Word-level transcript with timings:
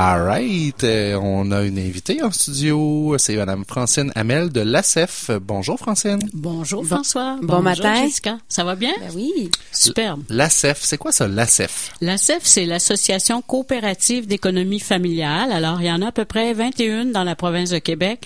All 0.00 0.22
right. 0.22 0.84
Euh, 0.84 1.18
on 1.20 1.50
a 1.50 1.64
une 1.64 1.76
invitée 1.76 2.22
en 2.22 2.30
studio. 2.30 3.16
C'est 3.18 3.34
Madame 3.34 3.64
Francine 3.66 4.12
Hamel 4.14 4.52
de 4.52 4.60
l'ACEF. 4.60 5.32
Bonjour, 5.42 5.76
Francine. 5.76 6.20
Bonjour, 6.32 6.86
François. 6.86 7.36
Bon 7.42 7.62
matin. 7.62 8.04
Jessica. 8.04 8.38
Ça 8.48 8.62
va 8.62 8.76
bien? 8.76 8.92
Ben 9.00 9.10
oui. 9.16 9.50
Superbe. 9.72 10.22
L'ACEF, 10.28 10.78
c'est 10.82 10.98
quoi 10.98 11.10
ça, 11.10 11.26
l'ACEF? 11.26 11.90
L'ACEF, 12.00 12.42
c'est 12.44 12.64
l'Association 12.64 13.42
coopérative 13.42 14.28
d'économie 14.28 14.78
familiale. 14.78 15.50
Alors, 15.50 15.80
il 15.80 15.88
y 15.88 15.90
en 15.90 16.00
a 16.00 16.08
à 16.08 16.12
peu 16.12 16.24
près 16.24 16.52
21 16.52 17.06
dans 17.06 17.24
la 17.24 17.34
province 17.34 17.70
de 17.70 17.78
Québec. 17.78 18.24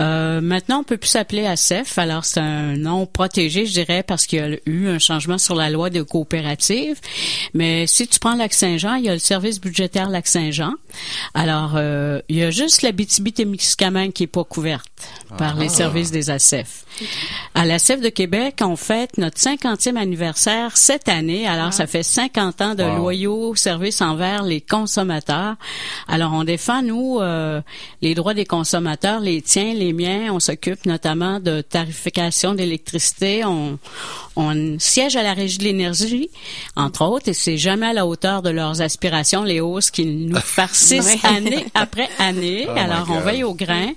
Euh, 0.00 0.40
maintenant, 0.40 0.80
on 0.80 0.84
peut 0.84 0.96
plus 0.96 1.10
s'appeler 1.10 1.46
ACEF. 1.46 1.96
Alors, 1.96 2.24
c'est 2.24 2.40
un 2.40 2.76
nom 2.76 3.06
protégé, 3.06 3.66
je 3.66 3.72
dirais, 3.72 4.02
parce 4.02 4.26
qu'il 4.26 4.40
y 4.40 4.42
a 4.42 4.56
eu 4.66 4.88
un 4.88 4.98
changement 4.98 5.38
sur 5.38 5.54
la 5.54 5.70
loi 5.70 5.90
de 5.90 6.02
coopérative. 6.02 6.98
Mais 7.54 7.86
si 7.86 8.08
tu 8.08 8.18
prends 8.18 8.34
Lac-Saint-Jean, 8.34 8.96
il 8.96 9.04
y 9.04 9.08
a 9.08 9.12
le 9.12 9.20
service 9.20 9.60
budgétaire 9.60 10.08
Lac-Saint-Jean. 10.08 10.72
Alors, 11.34 11.72
euh, 11.76 12.20
il 12.28 12.36
y 12.36 12.42
a 12.42 12.50
juste 12.50 12.82
la 12.82 12.92
BTB-Témiscamingue 12.92 14.12
qui 14.12 14.24
est 14.24 14.28
pas 14.28 14.44
couverte 14.44 14.86
par 15.38 15.56
les 15.56 15.68
services 15.68 16.10
des 16.10 16.30
ACEF. 16.30 16.84
À 17.54 17.64
l'ACEF 17.64 18.00
de 18.00 18.08
Québec, 18.08 18.60
on 18.62 18.76
fête 18.76 19.18
notre 19.18 19.38
50e 19.38 19.96
anniversaire 19.96 20.76
cette 20.76 21.08
année. 21.08 21.46
Alors, 21.46 21.72
ça 21.72 21.86
fait 21.86 22.02
50 22.04 22.60
ans 22.60 22.74
de 22.74 22.84
Wow. 22.84 22.96
loyaux 22.96 23.54
services 23.56 24.00
envers 24.00 24.42
les 24.42 24.60
consommateurs. 24.60 25.56
Alors, 26.06 26.32
on 26.34 26.44
défend, 26.44 26.82
nous, 26.82 27.18
euh, 27.20 27.60
les 28.02 28.14
droits 28.14 28.34
des 28.34 28.44
consommateurs, 28.44 29.20
les 29.20 29.42
tiens, 29.42 29.74
les 29.74 29.92
miens. 29.92 30.32
On 30.32 30.38
s'occupe 30.40 30.86
notamment 30.86 31.40
de 31.40 31.62
tarification 31.62 32.54
d'électricité. 32.54 33.44
On, 33.44 33.78
on 34.36 34.78
siège 34.78 35.16
à 35.16 35.22
la 35.22 35.32
Régie 35.32 35.58
de 35.58 35.64
l'énergie, 35.64 36.28
entre 36.76 37.02
autres, 37.02 37.28
et 37.28 37.34
c'est 37.34 37.56
jamais 37.56 37.86
à 37.86 37.92
la 37.92 38.06
hauteur 38.06 38.42
de 38.42 38.50
leurs 38.50 38.80
aspirations, 38.80 39.44
les 39.44 39.60
hausses 39.60 39.90
qu'ils 39.90 40.26
nous 40.26 40.36
farcissent 40.40 41.24
année 41.24 41.66
après 41.74 42.08
année. 42.18 42.66
Oh 42.68 42.72
Alors, 42.76 43.06
on 43.10 43.20
veille 43.20 43.44
au 43.44 43.54
grain. 43.54 43.92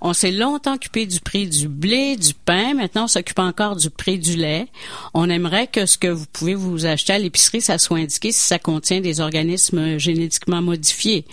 On 0.00 0.12
s'est 0.12 0.32
longtemps 0.32 0.74
occupé 0.74 1.06
du 1.06 1.20
prix 1.20 1.48
du 1.48 1.68
blé, 1.68 2.16
du 2.16 2.34
pain. 2.34 2.74
Maintenant, 2.74 3.04
on 3.04 3.08
s'occupe 3.08 3.38
encore 3.38 3.76
du 3.76 3.90
prix 3.90 4.18
du 4.18 4.36
lait. 4.36 4.66
On 5.14 5.30
aimerait 5.30 5.66
que 5.66 5.86
ce 5.86 5.96
que 5.96 6.08
vous 6.08 6.26
pouvez 6.32 6.54
vous 6.54 6.86
acheter 6.86 7.14
à 7.14 7.18
l'épicerie, 7.18 7.60
ça 7.60 7.78
soit 7.78 7.98
indiqué 7.98 8.32
si 8.32 8.40
ça 8.40 8.58
contient 8.58 9.00
des 9.00 9.20
organismes 9.20 9.98
génétiquement 9.98 10.62
modifiés. 10.62 11.24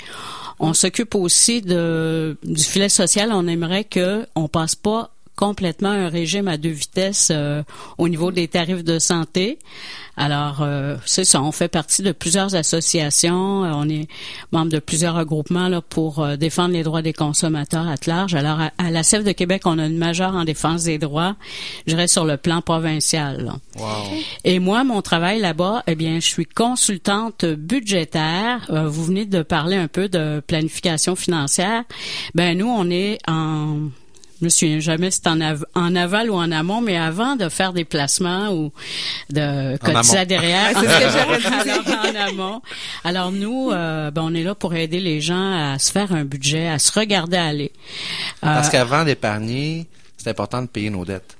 On 0.60 0.74
s'occupe 0.74 1.16
aussi 1.16 1.62
de, 1.62 2.38
du 2.44 2.64
filet 2.64 2.88
social. 2.90 3.32
On 3.34 3.48
aimerait 3.48 3.84
que 3.84 4.26
on 4.36 4.48
passe 4.48 4.76
pas 4.76 5.12
complètement 5.42 5.90
un 5.90 6.08
régime 6.08 6.48
à 6.48 6.58
deux 6.58 6.70
vitesses 6.70 7.32
euh, 7.32 7.64
au 7.98 8.08
niveau 8.08 8.32
des 8.32 8.48
tarifs 8.48 8.84
de 8.84 9.00
santé. 9.00 9.58
Alors, 10.16 10.62
euh, 10.62 10.98
c'est 11.08 11.24
ça, 11.24 11.42
on 11.42 11.52
fait 11.52 11.68
partie 11.68 12.04
de 12.04 12.12
plusieurs 12.12 12.54
associations, 12.54 13.64
euh, 13.64 13.72
on 13.74 13.90
est 13.90 14.08
membre 14.52 14.72
de 14.72 14.78
plusieurs 14.78 15.16
regroupements 15.16 15.68
là, 15.68 15.82
pour 15.82 16.20
euh, 16.20 16.36
défendre 16.36 16.74
les 16.74 16.84
droits 16.84 17.02
des 17.02 17.14
consommateurs 17.14 17.88
à 17.88 17.96
large. 18.06 18.36
Alors, 18.36 18.60
à, 18.62 18.72
à 18.78 18.92
la 18.92 19.02
CEF 19.02 19.24
de 19.24 19.32
Québec, 19.32 19.64
on 19.66 19.80
a 19.80 19.88
une 19.88 19.98
majeure 19.98 20.36
en 20.36 20.44
défense 20.44 20.84
des 20.84 21.00
droits, 21.00 21.36
je 21.88 21.94
dirais 21.94 22.08
sur 22.08 22.26
le 22.26 22.38
plan 22.38 22.62
provincial. 22.62 23.52
Wow. 23.80 23.86
Et 24.44 24.60
moi, 24.60 24.84
mon 24.84 25.02
travail 25.02 25.40
là-bas, 25.40 25.82
eh 25.88 25.96
bien, 25.96 26.20
je 26.20 26.28
suis 26.28 26.46
consultante 26.46 27.46
budgétaire. 27.46 28.68
Euh, 28.70 28.88
vous 28.88 29.06
venez 29.06 29.26
de 29.26 29.42
parler 29.42 29.78
un 29.78 29.88
peu 29.88 30.08
de 30.08 30.40
planification 30.46 31.16
financière. 31.16 31.84
Ben 32.36 32.56
nous, 32.56 32.68
on 32.68 32.92
est 32.92 33.18
en 33.28 33.90
je 34.42 34.46
me 34.46 34.50
souviens 34.50 34.80
jamais 34.80 35.12
si 35.12 35.22
c'est 35.24 35.30
en, 35.30 35.40
av- 35.40 35.66
en 35.76 35.96
aval 35.96 36.30
ou 36.32 36.34
en 36.36 36.52
amont, 36.52 36.82
mais 36.82 36.98
avant 36.98 37.36
de 37.36 37.48
faire 37.48 37.72
des 37.74 37.86
placements 37.86 38.50
ou 38.52 38.72
de 39.30 39.78
cotiser 39.78 40.26
derrière, 40.26 40.70
c'est 40.74 40.88
ce 40.88 41.64
que 41.64 41.70
alors, 41.90 42.06
en 42.06 42.30
amont. 42.30 42.62
Alors 43.04 43.32
nous, 43.32 43.70
euh, 43.72 44.10
ben, 44.12 44.24
on 44.26 44.34
est 44.34 44.44
là 44.44 44.56
pour 44.56 44.74
aider 44.74 45.00
les 45.00 45.22
gens 45.22 45.74
à 45.74 45.78
se 45.80 45.92
faire 45.92 46.12
un 46.12 46.26
budget, 46.26 46.68
à 46.68 46.80
se 46.80 46.92
regarder 47.00 47.38
aller. 47.38 47.72
Parce 48.42 48.68
Euh, 48.68 48.72
qu'avant 48.72 49.04
d'épargner, 49.06 49.88
c'est 50.18 50.30
important 50.30 50.62
de 50.64 50.68
payer 50.68 50.90
nos 50.90 51.06
dettes. 51.06 51.38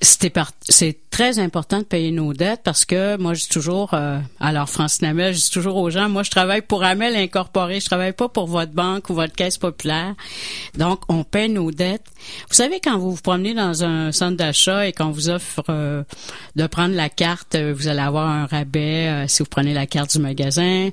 C'était 0.00 0.32
c'est 0.62 0.98
très 1.10 1.38
important 1.38 1.78
de 1.78 1.84
payer 1.84 2.10
nos 2.10 2.32
dettes 2.32 2.60
parce 2.64 2.84
que 2.84 3.16
moi 3.16 3.34
je 3.34 3.42
dis 3.42 3.48
toujours 3.48 3.94
euh, 3.94 4.18
alors 4.38 4.68
Francine 4.68 5.06
Hamel, 5.06 5.34
je 5.34 5.40
dis 5.40 5.50
toujours 5.50 5.76
aux 5.76 5.90
gens 5.90 6.08
moi 6.08 6.22
je 6.22 6.30
travaille 6.30 6.62
pour 6.62 6.84
Amel 6.84 7.16
Incorporé, 7.16 7.80
je 7.80 7.86
travaille 7.86 8.12
pas 8.12 8.28
pour 8.28 8.46
votre 8.46 8.72
banque 8.72 9.10
ou 9.10 9.14
votre 9.14 9.34
caisse 9.34 9.58
populaire. 9.58 10.14
Donc 10.76 11.02
on 11.08 11.24
paie 11.24 11.48
nos 11.48 11.70
dettes. 11.70 12.06
Vous 12.48 12.54
savez 12.54 12.80
quand 12.80 12.98
vous 12.98 13.12
vous 13.12 13.22
promenez 13.22 13.54
dans 13.54 13.84
un 13.84 14.12
centre 14.12 14.36
d'achat 14.36 14.86
et 14.86 14.92
qu'on 14.92 15.10
vous 15.10 15.28
offre 15.28 15.62
euh, 15.68 16.02
de 16.56 16.66
prendre 16.66 16.94
la 16.94 17.08
carte, 17.08 17.54
euh, 17.54 17.74
vous 17.76 17.88
allez 17.88 18.00
avoir 18.00 18.28
un 18.28 18.46
rabais 18.46 19.08
euh, 19.08 19.28
si 19.28 19.42
vous 19.42 19.48
prenez 19.48 19.74
la 19.74 19.86
carte 19.86 20.12
du 20.12 20.18
magasin. 20.18 20.90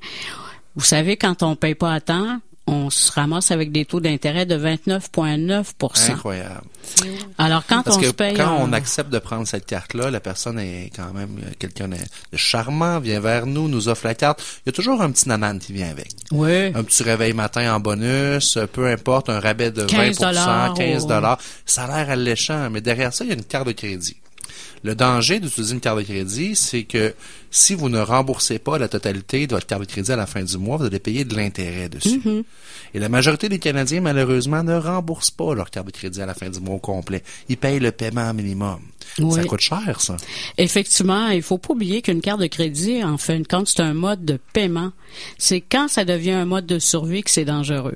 Vous 0.76 0.86
savez 0.86 1.18
quand 1.18 1.44
on 1.44 1.56
paye 1.56 1.76
pas 1.76 1.94
à 1.94 2.02
temps, 2.02 2.40
on 2.68 2.90
se 2.90 3.12
ramasse 3.12 3.52
avec 3.52 3.72
des 3.72 3.86
taux 3.86 4.00
d'intérêt 4.02 4.46
de 4.46 4.56
29,9% 4.58 6.12
Incroyable. 6.12 6.62
Alors 7.38 7.64
quand 7.68 7.84
Parce 7.84 7.98
on 7.98 8.00
que 8.02 8.08
se 8.08 8.12
paye 8.12 8.34
quand 8.36 8.58
on- 8.60 8.70
on 8.70 8.74
accepte 8.74 9.10
de 9.10 9.20
prendre 9.20 9.48
cette 9.48 9.66
carte-là, 9.66 10.10
la 10.12 10.20
personne 10.20 10.58
est 10.60 10.92
quand 10.96 11.14
même 11.14 11.38
euh, 11.44 11.50
quelqu'un 11.60 11.88
de 11.88 11.98
charmant, 12.34 13.00
vient 13.00 13.20
vers 13.20 13.46
nous, 13.46 13.68
nous 13.68 13.88
offre 13.90 14.06
la 14.08 14.16
carte. 14.16 14.42
Il 14.66 14.68
y 14.68 14.70
a 14.70 14.72
toujours 14.74 15.02
un 15.02 15.12
petit 15.12 15.28
nanan 15.28 15.60
qui 15.60 15.74
vient 15.74 15.90
avec. 15.90 16.10
Oui. 16.32 16.68
Un 16.76 16.84
petit 16.84 17.04
réveil 17.04 17.34
matin 17.34 17.74
en 17.74 17.80
bonus, 17.80 18.58
euh, 18.58 18.68
peu 18.68 18.88
importe, 18.88 19.30
un 19.30 19.40
rabais 19.40 19.72
de 19.72 19.84
15 19.84 20.20
20 20.20 20.74
15 20.76 21.04
ou- 21.04 21.08
dollars. 21.08 21.40
Ça 21.66 21.86
a 21.86 21.88
l'air 22.04 22.10
alléchant, 22.12 22.70
mais 22.70 22.82
derrière 22.82 23.14
ça, 23.14 23.24
il 23.26 23.30
y 23.30 23.32
a 23.32 23.36
une 23.36 23.44
carte 23.44 23.68
de 23.68 23.74
crédit. 23.74 24.16
Le 24.84 24.96
danger 24.96 25.40
d'utiliser 25.40 25.74
une 25.74 25.80
carte 25.80 25.98
de 25.98 26.04
crédit, 26.04 26.56
c'est 26.56 26.84
que 26.84 27.14
si 27.52 27.74
vous 27.74 27.90
ne 27.90 28.00
remboursez 28.00 28.60
pas 28.60 28.78
la 28.78 28.88
totalité 28.88 29.48
de 29.48 29.56
votre 29.56 29.66
carte 29.66 29.82
de 29.82 29.88
crédit 29.88 30.12
à 30.12 30.16
la 30.16 30.26
fin 30.26 30.44
du 30.44 30.58
mois, 30.58 30.78
vous 30.78 30.86
allez 30.86 31.00
payer 31.00 31.26
de 31.26 31.36
l'intérêt 31.36 31.90
dessus. 31.90 32.22
Mm-hmm. 32.24 32.44
Et 32.94 33.00
la 33.00 33.10
majorité 33.10 33.50
des 33.50 33.60
Canadiens, 33.60 34.02
malheureusement, 34.02 34.64
ne 34.64 34.76
remboursent 34.76 35.32
pas 35.32 35.54
leur 35.56 35.70
carte 35.70 35.88
de 35.88 35.92
crédit 35.92 36.22
à 36.22 36.26
la 36.26 36.34
fin 36.34 36.50
du 36.50 36.60
mois 36.60 36.76
au 36.76 36.80
complet. 36.80 37.24
Ils 37.50 37.58
payent 37.58 37.80
le 37.80 37.92
paiement 37.92 38.34
minimum. 38.34 38.80
Oui. 39.20 39.34
Ça 39.34 39.44
coûte 39.44 39.60
cher, 39.60 40.02
ça. 40.02 40.18
Effectivement, 40.58 41.28
il 41.28 41.42
faut 41.42 41.58
pas 41.58 41.74
oublier 41.74 42.02
qu'une 42.02 42.22
carte 42.22 42.40
de 42.40 42.48
crédit, 42.48 43.04
en 43.04 43.18
fin 43.18 43.40
de 43.40 43.48
compte, 43.48 43.68
c'est 43.68 43.82
un 43.82 43.94
mode 43.94 44.26
de 44.26 44.40
paiement. 44.54 44.92
C'est 45.38 45.62
quand 45.62 45.88
ça 45.88 46.06
devient 46.06 46.32
un 46.32 46.46
mode 46.46 46.66
de 46.66 46.80
survie 46.80 47.24
que 47.24 47.32
c'est 47.32 47.46
dangereux. 47.46 47.96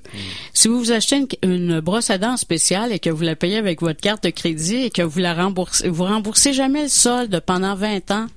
Si 0.54 0.68
vous 0.68 0.80
vous 0.80 0.92
achetez 0.92 1.18
une, 1.18 1.28
une 1.44 1.80
brosse 1.80 2.10
à 2.10 2.18
dents 2.18 2.38
spéciale 2.38 2.92
et 2.92 3.00
que 3.00 3.10
vous 3.10 3.24
la 3.24 3.36
payez 3.36 3.58
avec 3.58 3.82
votre 3.82 4.00
carte 4.02 4.24
de 4.24 4.30
crédit 4.30 4.78
et 4.78 4.90
que 4.90 5.02
vous 5.02 5.20
la 5.20 5.34
remboursez, 5.34 5.90
vous 5.90 6.04
remboursez 6.04 6.54
jamais 6.54 6.84
le 6.84 6.90
solde 6.90 7.42
pendant 7.46 7.76
20 7.76 8.12
ans. 8.12 8.28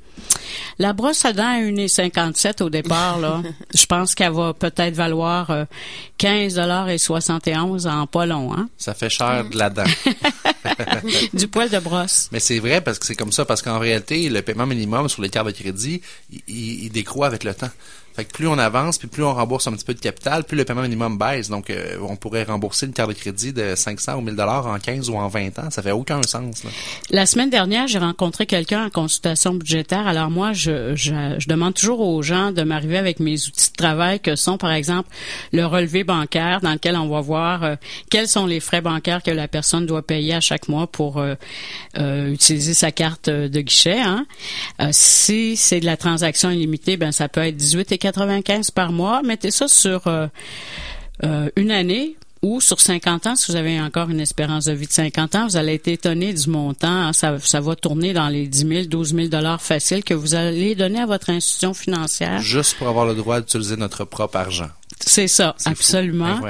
La 0.79 0.93
brosse 0.93 1.25
à 1.25 1.33
dents 1.33 1.43
à 1.47 1.59
1,57 1.61 2.63
au 2.63 2.71
départ, 2.71 3.19
là, 3.21 3.43
je 3.75 3.87
pense 3.87 4.15
qu'elle 4.15 4.33
va 4.33 4.53
peut-être 4.55 4.95
valoir 4.95 5.51
euh, 5.51 5.65
15 6.19 6.55
dollars 6.55 6.89
et 6.89 6.99
71 6.99 7.87
en 7.87 8.07
pas 8.07 8.27
long, 8.27 8.53
hein? 8.55 8.69
Ça 8.77 8.93
fait 8.95 9.11
cher 9.11 9.45
de 9.49 9.57
la 9.57 9.71
dent. 9.71 9.85
Du 11.35 11.49
poil 11.49 11.69
de 11.69 11.79
brosse. 11.79 12.29
Mais 12.33 12.41
c'est 12.41 12.59
vrai 12.59 12.81
parce 12.81 12.99
que 12.99 13.07
c'est 13.07 13.15
comme 13.15 13.33
ça, 13.33 13.45
parce 13.45 13.63
qu'en 13.63 13.79
réalité, 13.79 14.29
le 14.29 14.43
paiement 14.43 14.67
minimum 14.67 15.09
sur 15.09 15.23
les 15.23 15.29
cartes 15.29 15.47
de 15.47 15.53
crédit, 15.53 16.01
il, 16.33 16.41
il- 16.49 16.85
il 16.85 16.91
décroît 16.91 17.27
avec 17.27 17.45
le 17.45 17.55
temps. 17.55 17.71
Fait 18.15 18.25
que 18.25 18.33
plus 18.33 18.47
on 18.47 18.59
avance, 18.59 18.99
puis 18.99 19.09
plus 19.09 19.25
on 19.25 19.35
rembourse 19.35 19.67
un 19.67 19.73
petit 19.73 19.85
peu 19.85 19.95
de 19.95 20.01
capital, 20.01 20.45
plus 20.45 20.57
le 20.57 20.65
paiement 20.65 20.83
minimum 20.83 21.19
baisse. 21.19 21.49
Donc, 21.49 21.71
euh, 21.71 21.99
on 22.09 22.17
pourrait 22.17 22.45
rembourser 22.45 22.87
une 22.87 22.93
carte 22.93 23.11
de 23.11 23.15
crédit 23.15 23.53
de 23.53 23.75
500 23.75 24.17
ou 24.17 24.21
1000 24.21 24.37
dollars 24.37 24.67
en 24.67 24.79
15 24.79 25.11
ou 25.11 25.17
en 25.17 25.29
20 25.29 25.59
ans. 25.59 25.71
Ça 25.71 25.83
fait 25.83 25.91
aucun 25.91 26.23
sens. 26.23 26.65
Là. 26.65 26.71
La 27.11 27.27
semaine 27.27 27.51
dernière, 27.51 27.87
j'ai 27.89 27.99
rencontré 27.99 28.47
quelqu'un 28.47 28.87
en 28.87 28.91
consultation 28.91 29.55
budgétaire. 29.55 30.07
Alors 30.07 30.31
moi, 30.31 30.53
je, 30.53 30.95
je, 30.95 31.37
je 31.39 31.49
demande 31.49 31.75
toujours 31.75 32.01
aux 32.01 32.23
gens 32.23 32.53
de 32.53 32.63
m'arriver 32.63 32.99
avec 32.99 33.21
mes 33.21 33.35
outils 33.35 33.71
de 33.71 33.77
travail 33.77 34.21
que 34.21 34.37
sont, 34.37 34.59
par 34.59 34.73
exemple, 34.73 35.09
le 35.53 35.67
relevé 35.67 36.05
bancaire 36.05 36.61
dans 36.61 36.73
lequel 36.73 36.97
on 36.97 37.09
va 37.09 37.21
voir 37.21 37.65
euh, 37.65 37.77
quels 38.11 38.29
sont 38.29 38.47
les 38.47 38.61
frais 38.61 38.81
bancaires 38.81 39.23
que 39.23 39.31
la 39.31 39.49
personne 39.49 39.87
doit 39.87 40.03
payer 40.03 40.35
à 40.35 40.41
chaque 40.41 40.69
mois 40.69 40.87
pour 40.87 41.19
euh, 41.19 41.35
euh, 41.99 42.33
utiliser 42.33 42.75
sa 42.75 42.93
carte 42.93 43.29
euh, 43.29 43.49
de 43.49 43.61
guichet. 43.61 44.01
Hein. 44.01 44.27
Si 44.93 45.57
c'est 45.57 45.81
de 45.81 45.87
la 45.87 45.97
transaction 45.97 46.51
illimitée, 46.51 46.97
ben 46.97 47.13
ça 47.13 47.29
peut 47.29 47.41
être 47.41 47.57
18,95 48.13 48.73
par 48.73 48.93
mois. 48.93 49.23
Mettez 49.23 49.51
ça 49.51 49.69
sur 49.69 50.07
euh, 50.07 50.27
euh, 51.25 51.49
une 51.57 51.71
année 51.71 52.17
ou 52.43 52.61
sur 52.61 52.79
50 52.79 53.27
ans, 53.27 53.37
si 53.37 53.51
vous 53.51 53.57
avez 53.57 53.81
encore 53.81 54.11
une 54.11 54.21
espérance 54.21 54.67
de 54.67 54.73
vie 54.73 54.87
de 54.87 54.93
50 54.93 55.35
ans, 55.35 55.47
vous 55.47 55.57
allez 55.57 55.75
être 55.75 55.89
étonné 55.89 56.35
du 56.35 56.51
montant. 56.51 56.89
hein. 56.89 57.13
ça, 57.15 57.39
ça 57.41 57.63
va 57.63 57.75
tourner 57.75 58.13
dans 58.13 58.29
les 58.29 58.47
10 58.47 58.69
000, 58.69 58.85
12 58.85 59.15
000 59.15 59.29
dollars 59.29 59.63
faciles 59.63 60.05
que 60.05 60.13
vous 60.13 60.35
allez 60.35 60.75
donner 60.75 61.01
à 61.01 61.07
votre 61.07 61.31
institution 61.31 61.73
financière. 61.73 62.43
Juste 62.43 62.77
pour 62.77 62.87
avoir 62.89 63.07
le 63.07 63.15
droit 63.15 63.41
d'utiliser 63.41 63.77
notre 63.77 64.05
propre 64.05 64.37
argent. 64.37 64.69
C'est 65.01 65.27
ça, 65.29 65.57
absolument. 65.65 66.41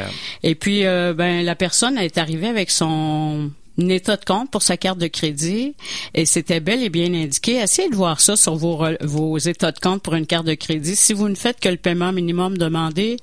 Et 0.42 0.56
puis, 0.56 0.84
euh, 0.84 1.14
ben, 1.14 1.44
la 1.44 1.54
personne 1.54 1.96
est 1.96 2.18
arrivée 2.18 2.48
avec 2.48 2.72
son 2.72 3.50
état 3.78 4.16
de 4.16 4.24
compte 4.24 4.50
pour 4.50 4.62
sa 4.62 4.76
carte 4.76 4.98
de 4.98 5.06
crédit 5.06 5.74
et 6.14 6.26
c'était 6.26 6.60
bel 6.60 6.82
et 6.82 6.90
bien 6.90 7.12
indiqué. 7.12 7.56
Essayez 7.56 7.88
de 7.88 7.96
voir 7.96 8.20
ça 8.20 8.36
sur 8.36 8.56
vos, 8.56 8.84
vos 9.00 9.38
états 9.38 9.72
de 9.72 9.78
compte 9.78 10.02
pour 10.02 10.14
une 10.14 10.26
carte 10.26 10.46
de 10.46 10.54
crédit. 10.54 10.96
Si 10.96 11.12
vous 11.12 11.28
ne 11.28 11.34
faites 11.34 11.60
que 11.60 11.68
le 11.68 11.76
paiement 11.76 12.12
minimum 12.12 12.56
demandé, 12.58 13.16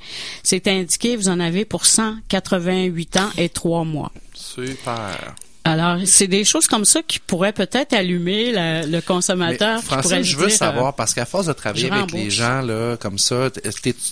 c'est 0.43 0.67
indiqué, 0.67 1.15
vous 1.15 1.29
en 1.29 1.39
avez 1.39 1.65
pour 1.65 1.85
188 1.85 3.17
ans 3.17 3.29
et 3.37 3.49
3 3.49 3.83
mois. 3.85 4.11
Super. 4.33 5.35
Alors, 5.63 5.97
c'est 6.05 6.27
des 6.27 6.43
choses 6.43 6.67
comme 6.67 6.85
ça 6.85 7.03
qui 7.03 7.19
pourraient 7.19 7.53
peut-être 7.53 7.93
allumer 7.93 8.51
le 8.55 8.99
consommateur. 8.99 9.77
Mais, 9.77 9.85
Francine, 9.85 10.23
je 10.23 10.35
veux 10.35 10.49
savoir, 10.49 10.95
parce 10.95 11.13
qu'à 11.13 11.25
force 11.25 11.45
de 11.45 11.53
travailler 11.53 11.91
avec 11.91 12.11
les 12.13 12.31
gens 12.31 12.61
là 12.61 12.97
comme 12.97 13.19
ça, 13.19 13.49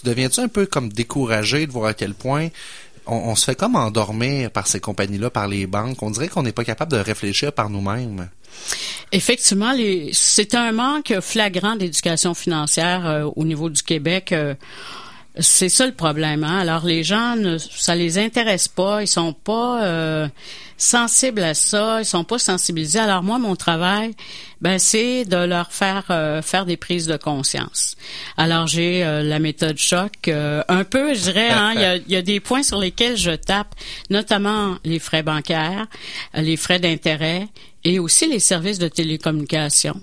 deviens-tu 0.03 0.41
un 0.41 0.47
peu 0.47 0.67
comme 0.67 0.89
découragé 0.89 1.65
de 1.65 1.71
voir 1.71 1.87
à 1.87 1.93
quel 1.95 2.13
point 2.13 2.49
on, 3.09 3.35
se 3.35 3.45
fait 3.45 3.55
comme 3.55 3.75
endormir 3.75 4.51
par 4.51 4.67
ces 4.67 4.79
compagnies-là, 4.79 5.29
par 5.29 5.47
les 5.47 5.67
banques. 5.67 6.01
On 6.01 6.11
dirait 6.11 6.27
qu'on 6.27 6.43
n'est 6.43 6.51
pas 6.51 6.63
capable 6.63 6.91
de 6.91 6.97
réfléchir 6.97 7.51
par 7.51 7.69
nous-mêmes. 7.69 8.29
Effectivement, 9.11 9.73
c'est 10.11 10.55
un 10.55 10.71
manque 10.71 11.19
flagrant 11.21 11.75
d'éducation 11.75 12.33
financière 12.33 13.05
euh, 13.07 13.29
au 13.35 13.45
niveau 13.45 13.69
du 13.69 13.81
Québec. 13.81 14.31
Euh, 14.31 14.53
c'est 15.37 15.69
ça 15.69 15.85
le 15.85 15.93
problème. 15.93 16.43
Hein? 16.43 16.59
Alors 16.59 16.85
les 16.85 17.03
gens, 17.03 17.35
ne, 17.35 17.57
ça 17.57 17.95
les 17.95 18.17
intéresse 18.17 18.67
pas, 18.67 19.01
ils 19.01 19.07
sont 19.07 19.33
pas 19.33 19.83
euh, 19.83 20.27
sensibles 20.77 21.43
à 21.43 21.53
ça, 21.53 22.01
ils 22.01 22.05
sont 22.05 22.23
pas 22.23 22.39
sensibilisés. 22.39 22.99
Alors 22.99 23.23
moi, 23.23 23.37
mon 23.37 23.55
travail, 23.55 24.15
ben 24.61 24.79
c'est 24.79 25.25
de 25.25 25.37
leur 25.37 25.71
faire 25.71 26.05
euh, 26.09 26.41
faire 26.41 26.65
des 26.65 26.77
prises 26.77 27.07
de 27.07 27.15
conscience. 27.15 27.95
Alors 28.37 28.67
j'ai 28.67 29.03
euh, 29.03 29.21
la 29.21 29.39
méthode 29.39 29.77
choc, 29.77 30.27
un 30.27 30.83
peu, 30.83 31.13
je 31.13 31.21
dirais. 31.21 31.49
Hein, 31.49 31.71
il, 31.75 31.81
y 31.81 31.85
a, 31.85 31.95
il 31.95 32.11
y 32.11 32.15
a 32.15 32.21
des 32.21 32.39
points 32.39 32.63
sur 32.63 32.79
lesquels 32.79 33.15
je 33.15 33.31
tape, 33.31 33.75
notamment 34.09 34.77
les 34.83 34.99
frais 34.99 35.23
bancaires, 35.23 35.87
les 36.33 36.57
frais 36.57 36.79
d'intérêt 36.79 37.47
et 37.83 37.99
aussi 37.99 38.27
les 38.27 38.39
services 38.39 38.79
de 38.79 38.87
télécommunication. 38.87 40.01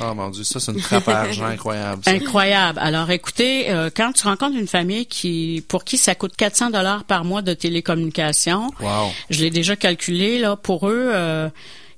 Oh 0.00 0.14
mon 0.14 0.30
Dieu, 0.30 0.44
ça 0.44 0.60
c'est 0.60 0.72
une 0.72 0.80
trappe 0.80 1.08
à 1.08 1.20
argent 1.20 1.44
incroyable. 1.46 2.02
Incroyable. 2.06 2.78
Alors 2.80 3.10
écoutez, 3.10 3.70
euh, 3.70 3.90
quand 3.94 4.12
tu 4.12 4.26
rencontres 4.26 4.56
une 4.56 4.68
famille 4.68 5.06
qui 5.06 5.64
pour 5.68 5.84
qui 5.84 5.96
ça 5.96 6.14
coûte 6.14 6.36
400 6.36 6.70
dollars 6.70 7.04
par 7.04 7.24
mois 7.24 7.42
de 7.42 7.54
télécommunication, 7.54 8.70
wow. 8.80 9.10
je 9.30 9.40
l'ai 9.40 9.50
déjà 9.50 9.76
calculé 9.76 10.38
là 10.38 10.56
pour 10.56 10.88
eux. 10.88 11.10
Euh, 11.12 11.48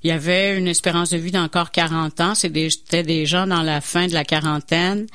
il 0.03 0.09
y 0.09 0.11
avait 0.11 0.57
une 0.57 0.67
espérance 0.67 1.09
de 1.09 1.17
vie 1.17 1.31
d'encore 1.31 1.71
40 1.71 2.21
ans. 2.21 2.35
C'était 2.35 3.03
des 3.03 3.25
gens 3.25 3.47
dans 3.47 3.61
la 3.61 3.81
fin 3.81 4.07
de 4.07 4.13
la 4.13 4.23
quarantaine. 4.23 5.07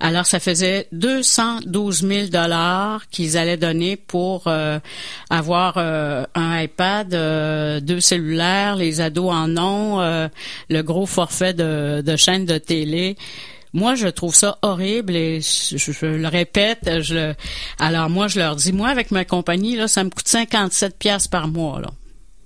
Alors, 0.00 0.26
ça 0.26 0.40
faisait 0.40 0.88
212 0.92 2.06
000 2.06 2.26
dollars 2.26 3.08
qu'ils 3.10 3.38
allaient 3.38 3.56
donner 3.56 3.96
pour 3.96 4.44
euh, 4.48 4.80
avoir 5.30 5.74
euh, 5.76 6.24
un 6.34 6.60
iPad, 6.60 7.14
euh, 7.14 7.80
deux 7.80 8.00
cellulaires, 8.00 8.74
les 8.74 9.00
ados 9.00 9.32
en 9.32 9.56
ont, 9.56 10.28
le 10.68 10.82
gros 10.82 11.06
forfait 11.06 11.54
de, 11.54 12.02
de 12.04 12.16
chaîne 12.16 12.44
de 12.44 12.58
télé. 12.58 13.16
Moi, 13.74 13.94
je 13.94 14.08
trouve 14.08 14.34
ça 14.34 14.58
horrible 14.62 15.16
et 15.16 15.40
je, 15.40 16.06
le 16.06 16.28
répète. 16.28 16.90
Alors 17.78 18.10
moi, 18.10 18.28
je 18.28 18.38
leur 18.38 18.56
dis, 18.56 18.72
moi, 18.72 18.88
avec 18.88 19.10
ma 19.10 19.24
compagnie, 19.24 19.76
là, 19.76 19.88
ça 19.88 20.04
me 20.04 20.10
coûte 20.10 20.28
57 20.28 20.98
pièces 20.98 21.28
par 21.28 21.48
mois. 21.48 21.80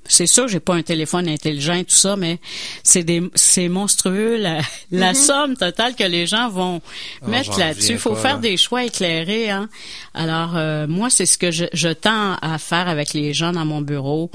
C'est 0.08 0.26
sûr, 0.26 0.48
j'ai 0.48 0.60
pas 0.60 0.74
un 0.74 0.82
téléphone 0.82 1.28
intelligent 1.28 1.82
tout 1.84 1.94
ça, 1.94 2.16
mais 2.16 2.38
c'est 2.82 3.02
des, 3.02 3.22
c'est 3.34 3.68
monstrueux 3.68 4.36
la, 4.36 4.60
la 4.90 5.12
mm-hmm. 5.12 5.14
somme 5.14 5.56
totale 5.56 5.94
que 5.94 6.04
les 6.04 6.26
gens 6.26 6.48
vont 6.48 6.80
ah, 7.22 7.28
mettre 7.28 7.58
là-dessus. 7.58 7.92
Il 7.92 7.98
faut 7.98 8.14
faire 8.14 8.38
des 8.38 8.56
choix 8.56 8.84
éclairés. 8.84 9.50
Hein. 9.50 9.68
Alors 10.14 10.56
euh, 10.56 10.86
moi, 10.86 11.10
c'est 11.10 11.26
ce 11.26 11.38
que 11.38 11.50
je, 11.50 11.66
je 11.72 11.88
tends 11.88 12.34
à 12.40 12.58
faire 12.58 12.88
avec 12.88 13.14
les 13.14 13.32
gens 13.34 13.52
dans 13.52 13.64
mon 13.64 13.80
bureau, 13.80 14.30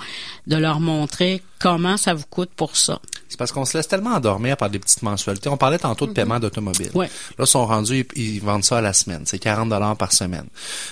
de 0.48 0.58
leur 0.58 0.80
montrer 0.80 1.42
comment 1.60 1.98
ça 1.98 2.14
vous 2.14 2.26
coûte 2.30 2.52
pour 2.56 2.76
ça. 2.76 3.00
C'est 3.32 3.38
parce 3.38 3.54
qu'on 3.54 3.64
se 3.64 3.78
laisse 3.78 3.88
tellement 3.88 4.10
endormir 4.10 4.58
par 4.58 4.70
des 4.70 4.78
petites 4.78 5.04
mensualités. 5.04 5.48
On 5.48 5.56
parlait 5.56 5.80
tantôt 5.80 6.06
de 6.06 6.12
mm-hmm. 6.12 6.16
paiement 6.16 6.40
d'automobile. 6.42 6.92
Ouais. 6.94 7.06
Là, 7.38 7.46
ils 7.46 7.48
sont 7.48 7.66
rendus, 7.66 8.06
ils, 8.18 8.42
vendent 8.42 8.66
ça 8.66 8.80
à 8.80 8.82
la 8.82 8.92
semaine. 8.92 9.22
C'est 9.26 9.40
40 9.40 9.70
dollars 9.70 9.96
par 9.96 10.12
semaine. 10.12 10.48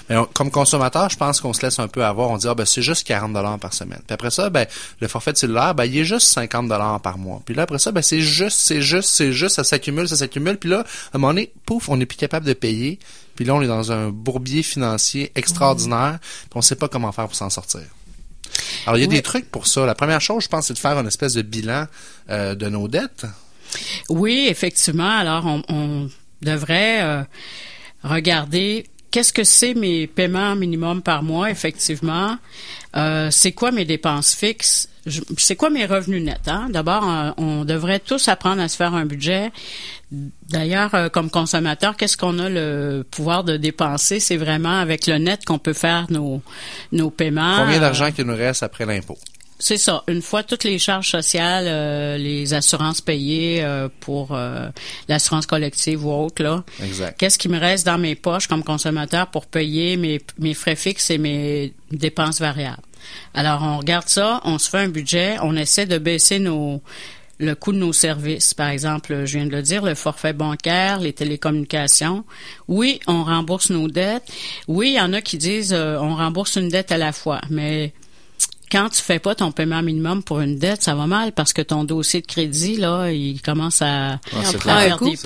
Mais 0.10 0.16
comme 0.34 0.50
consommateur, 0.50 1.10
je 1.10 1.18
pense 1.18 1.42
qu'on 1.42 1.52
se 1.52 1.62
laisse 1.62 1.80
un 1.80 1.90
peu 1.90 2.06
avoir. 2.06 2.30
On 2.30 2.38
dit, 2.38 2.48
ah, 2.48 2.56
ben, 2.56 2.64
c'est 2.64 2.82
juste 2.82 3.06
40 3.06 3.34
dollars 3.34 3.60
par 3.60 3.74
semaine. 3.74 4.00
Puis 4.08 4.14
après 4.14 4.32
ça, 4.32 4.50
ben, 4.50 4.66
le 5.02 5.10
forfait 5.10 5.34
de 5.34 5.38
cellulaire, 5.38 5.76
ben, 5.76 5.84
il 5.84 5.98
est 5.98 6.06
juste 6.06 6.30
50 6.30 6.70
dollars 6.70 7.02
par 7.02 7.18
mois. 7.18 7.42
Puis 7.44 7.54
là, 7.56 7.64
après 7.64 7.78
ça, 7.78 7.92
ben, 7.92 8.02
c'est 8.02 8.22
juste, 8.22 8.58
c'est 8.58 8.82
juste, 8.82 9.10
c'est 9.10 9.34
juste, 9.34 9.56
ça 9.56 9.66
s'accumule, 9.66 10.08
ça 10.08 10.16
s'accumule. 10.16 10.58
Puis 10.58 10.70
là, 10.70 10.86
à 11.12 11.18
un 11.18 11.20
moment 11.20 11.34
donné, 11.34 11.52
pouf, 11.66 11.90
on 11.90 11.98
n'est 11.98 12.06
plus 12.06 12.18
capable 12.18 12.46
de 12.46 12.54
payer. 12.54 13.00
Puis 13.36 13.44
là, 13.44 13.54
on 13.54 13.62
est 13.62 13.68
dans 13.68 13.92
un 13.92 14.12
bourbier 14.12 14.64
financier 14.64 15.34
extraordinaire. 15.36 16.20
Puis 16.22 16.52
on 16.56 16.62
sait 16.62 16.78
pas 16.78 16.88
comment 16.88 17.12
faire 17.12 17.26
pour 17.26 17.36
s'en 17.36 17.50
sortir. 17.50 17.82
Alors, 18.86 18.98
il 18.98 19.02
y 19.02 19.04
a 19.04 19.08
des 19.08 19.22
trucs 19.22 19.50
pour 19.50 19.68
ça. 19.68 19.86
La 19.86 19.96
première 19.96 20.22
chose, 20.22 20.44
je 20.44 20.50
pense, 20.50 20.68
c'est 20.68 20.74
de 20.74 20.80
faire 20.80 20.98
une 20.98 21.08
espèce 21.08 21.34
de 21.34 21.42
bilan 21.42 21.86
euh, 22.30 22.56
de 22.56 22.70
nos 22.70 22.88
dettes. 22.88 23.26
Oui, 24.10 24.48
effectivement. 24.50 25.18
Alors, 25.18 25.46
on, 25.70 26.10
devrait 26.42 27.02
euh, 27.02 27.22
regarder 28.04 28.86
qu'est-ce 29.12 29.34
que 29.34 29.44
c'est 29.44 29.74
mes 29.74 30.08
paiements 30.08 30.56
minimum 30.56 31.02
par 31.02 31.22
mois, 31.22 31.52
effectivement. 31.52 32.38
Euh, 32.96 33.30
c'est 33.30 33.52
quoi 33.52 33.72
mes 33.72 33.84
dépenses 33.84 34.34
fixes? 34.34 34.88
C'est 35.38 35.56
quoi 35.56 35.70
mes 35.70 35.86
revenus 35.86 36.24
nets? 36.24 36.48
Hein? 36.48 36.70
D'abord, 36.72 37.34
on 37.38 37.66
devrait 37.66 38.00
tous 38.00 38.28
apprendre 38.28 38.62
à 38.62 38.68
se 38.68 38.76
faire 38.76 38.94
un 38.94 39.06
budget. 39.06 39.52
D'ailleurs, 40.50 40.96
euh, 40.96 41.10
comme 41.10 41.30
consommateur, 41.30 41.96
qu'est-ce 41.96 42.18
qu'on 42.18 42.40
a 42.40 42.50
le 42.50 43.06
pouvoir 43.10 43.44
de 43.44 43.58
dépenser? 43.58 44.20
C'est 44.20 44.38
vraiment 44.38 44.80
avec 44.80 45.06
le 45.06 45.18
net 45.20 45.46
qu'on 45.46 45.60
peut 45.60 45.74
faire 45.74 46.08
nos, 46.10 46.42
nos 46.92 47.12
paiements. 47.12 47.58
Combien 47.60 47.80
d'argent 47.80 48.12
qu'il 48.12 48.26
nous 48.26 48.36
reste 48.36 48.64
après 48.64 48.86
l'impôt? 48.86 49.18
C'est 49.60 49.78
ça. 49.78 50.04
Une 50.08 50.22
fois 50.22 50.42
toutes 50.42 50.64
les 50.64 50.80
charges 50.80 51.10
sociales, 51.10 51.66
euh, 51.68 52.18
les 52.18 52.54
assurances 52.54 53.02
payées 53.02 53.62
euh, 53.62 53.90
pour 54.00 54.36
l'assurance 55.08 55.46
collective 55.46 56.06
ou 56.06 56.12
autre, 56.12 56.42
là. 56.42 56.64
Exact. 56.84 57.20
Qu'est-ce 57.20 57.38
qui 57.38 57.50
me 57.50 57.60
reste 57.60 57.86
dans 57.86 57.98
mes 57.98 58.16
poches 58.16 58.48
comme 58.48 58.64
consommateur 58.64 59.28
pour 59.28 59.46
payer 59.46 59.98
mes, 59.98 60.22
mes 60.40 60.54
frais 60.54 60.78
fixes 60.78 61.12
et 61.12 61.18
mes 61.18 61.74
dépenses 61.92 62.40
variables? 62.40 62.82
Alors, 63.34 63.62
on 63.64 63.78
regarde 63.78 64.08
ça, 64.08 64.42
on 64.44 64.58
se 64.58 64.70
fait 64.70 64.80
un 64.80 64.90
budget, 64.90 65.38
on 65.42 65.56
essaie 65.56 65.86
de 65.86 65.98
baisser 65.98 66.40
nos 66.40 66.82
le 67.40 67.56
coût 67.56 67.72
de 67.72 67.78
nos 67.78 67.94
services. 67.94 68.54
Par 68.54 68.68
exemple, 68.68 69.26
je 69.26 69.38
viens 69.38 69.48
de 69.48 69.52
le 69.56 69.62
dire, 69.62 69.84
le 69.84 69.96
forfait 69.96 70.34
bancaire, 70.34 71.00
les 71.00 71.14
télécommunications. 71.14 72.26
Oui, 72.68 73.00
on 73.08 73.24
rembourse 73.24 73.70
nos 73.70 73.88
dettes. 73.88 74.30
Oui, 74.68 74.90
il 74.90 74.96
y 74.96 75.02
en 75.02 75.14
a 75.14 75.22
qui 75.22 75.38
disent 75.38 75.74
euh, 75.74 75.98
on 76.00 76.16
rembourse 76.16 76.58
une 76.58 76.70
dette 76.70 76.92
à 76.92 76.98
la 76.98 77.14
fois, 77.14 77.40
mais 77.50 77.94
quand 78.72 78.90
tu 78.90 79.02
fais 79.02 79.20
pas 79.20 79.36
ton 79.36 79.52
paiement 79.52 79.82
minimum 79.82 80.24
pour 80.24 80.42
une 80.42 80.58
dette, 80.58 80.84
ça 80.84 80.96
va 80.96 81.08
mal 81.08 81.32
parce 81.32 81.54
que 81.54 81.62
ton 81.62 81.84
dossier 81.84 82.22
de 82.22 82.28
crédit 82.28 82.76
là, 82.76 83.10
il 83.12 83.42
commence 83.42 83.82
à, 83.82 84.20
faire 84.60 85.00
des 85.00 85.18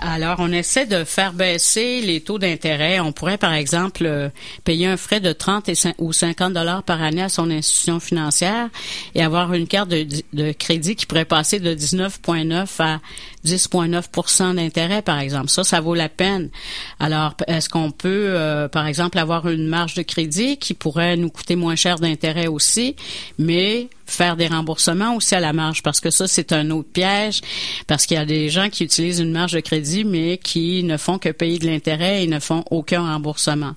Alors, 0.00 0.36
on 0.38 0.52
essaie 0.52 0.86
de 0.86 1.04
faire 1.04 1.32
baisser 1.32 2.00
les 2.00 2.20
taux 2.20 2.38
d'intérêt. 2.38 3.00
On 3.00 3.12
pourrait, 3.12 3.38
par 3.38 3.52
exemple, 3.52 4.04
euh, 4.04 4.28
payer 4.64 4.86
un 4.86 4.96
frais 4.96 5.20
de 5.20 5.32
30 5.32 5.70
ou 5.98 6.12
50 6.12 6.52
dollars 6.52 6.82
par 6.82 7.02
année 7.02 7.22
à 7.22 7.28
son 7.28 7.50
institution 7.50 8.00
financière 8.00 8.68
et 9.14 9.22
avoir 9.22 9.52
une 9.52 9.66
carte 9.66 9.88
de, 9.88 10.06
de 10.32 10.52
crédit 10.52 10.94
qui 10.94 11.06
pourrait 11.06 11.24
passer 11.24 11.58
de 11.58 11.74
19,9 11.74 12.66
à 12.78 13.00
10,9% 13.44 14.54
d'intérêt, 14.54 15.02
par 15.02 15.18
exemple. 15.18 15.48
Ça, 15.48 15.64
ça 15.64 15.80
vaut 15.80 15.94
la 15.94 16.08
peine. 16.08 16.50
Alors, 16.98 17.34
est-ce 17.46 17.68
qu'on 17.68 17.90
peut, 17.90 18.26
euh, 18.28 18.68
par 18.68 18.86
exemple, 18.86 19.18
avoir 19.18 19.48
une 19.48 19.66
marge 19.66 19.94
de 19.94 20.02
crédit 20.02 20.58
qui 20.58 20.74
pourrait 20.74 21.16
nous 21.16 21.30
coûter 21.30 21.56
moins 21.56 21.76
cher 21.76 21.98
d'intérêt? 21.98 22.19
Aussi, 22.48 22.96
mais 23.38 23.88
faire 24.06 24.36
des 24.36 24.48
remboursements 24.48 25.14
aussi 25.14 25.34
à 25.34 25.40
la 25.40 25.52
marge 25.52 25.82
parce 25.82 26.00
que 26.00 26.10
ça 26.10 26.26
c'est 26.26 26.52
un 26.52 26.70
autre 26.70 26.88
piège 26.92 27.40
parce 27.86 28.06
qu'il 28.06 28.16
y 28.16 28.20
a 28.20 28.26
des 28.26 28.48
gens 28.48 28.68
qui 28.68 28.84
utilisent 28.84 29.20
une 29.20 29.30
marge 29.30 29.52
de 29.52 29.60
crédit 29.60 30.04
mais 30.04 30.38
qui 30.38 30.82
ne 30.82 30.96
font 30.96 31.18
que 31.18 31.28
payer 31.28 31.58
de 31.58 31.66
l'intérêt 31.66 32.24
et 32.24 32.26
ne 32.26 32.40
font 32.40 32.64
aucun 32.70 33.02
remboursement. 33.02 33.74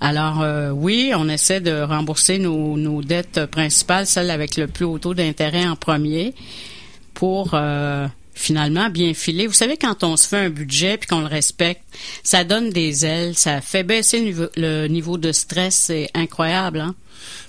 Alors 0.00 0.42
euh, 0.42 0.70
oui, 0.70 1.12
on 1.16 1.28
essaie 1.28 1.60
de 1.60 1.82
rembourser 1.82 2.38
nos, 2.38 3.02
dettes 3.02 3.46
principales, 3.46 4.06
celles 4.06 4.30
avec 4.30 4.56
le 4.56 4.66
plus 4.66 4.84
haut 4.84 4.98
taux 4.98 5.14
d'intérêt 5.14 5.66
en 5.66 5.76
premier 5.76 6.34
pour 7.14 7.50
euh, 7.54 8.06
finalement 8.34 8.88
bien 8.88 9.14
filé. 9.14 9.46
Vous 9.46 9.52
savez, 9.52 9.76
quand 9.76 10.04
on 10.04 10.16
se 10.16 10.26
fait 10.28 10.38
un 10.38 10.50
budget 10.50 10.96
puis 10.96 11.08
qu'on 11.08 11.20
le 11.20 11.26
respecte, 11.26 11.82
ça 12.22 12.44
donne 12.44 12.70
des 12.70 13.04
ailes, 13.04 13.36
ça 13.36 13.60
fait 13.60 13.82
baisser 13.82 14.18
le 14.18 14.24
niveau, 14.24 14.46
le 14.56 14.86
niveau 14.88 15.18
de 15.18 15.32
stress, 15.32 15.74
c'est 15.74 16.10
incroyable. 16.14 16.80
Hein? 16.80 16.94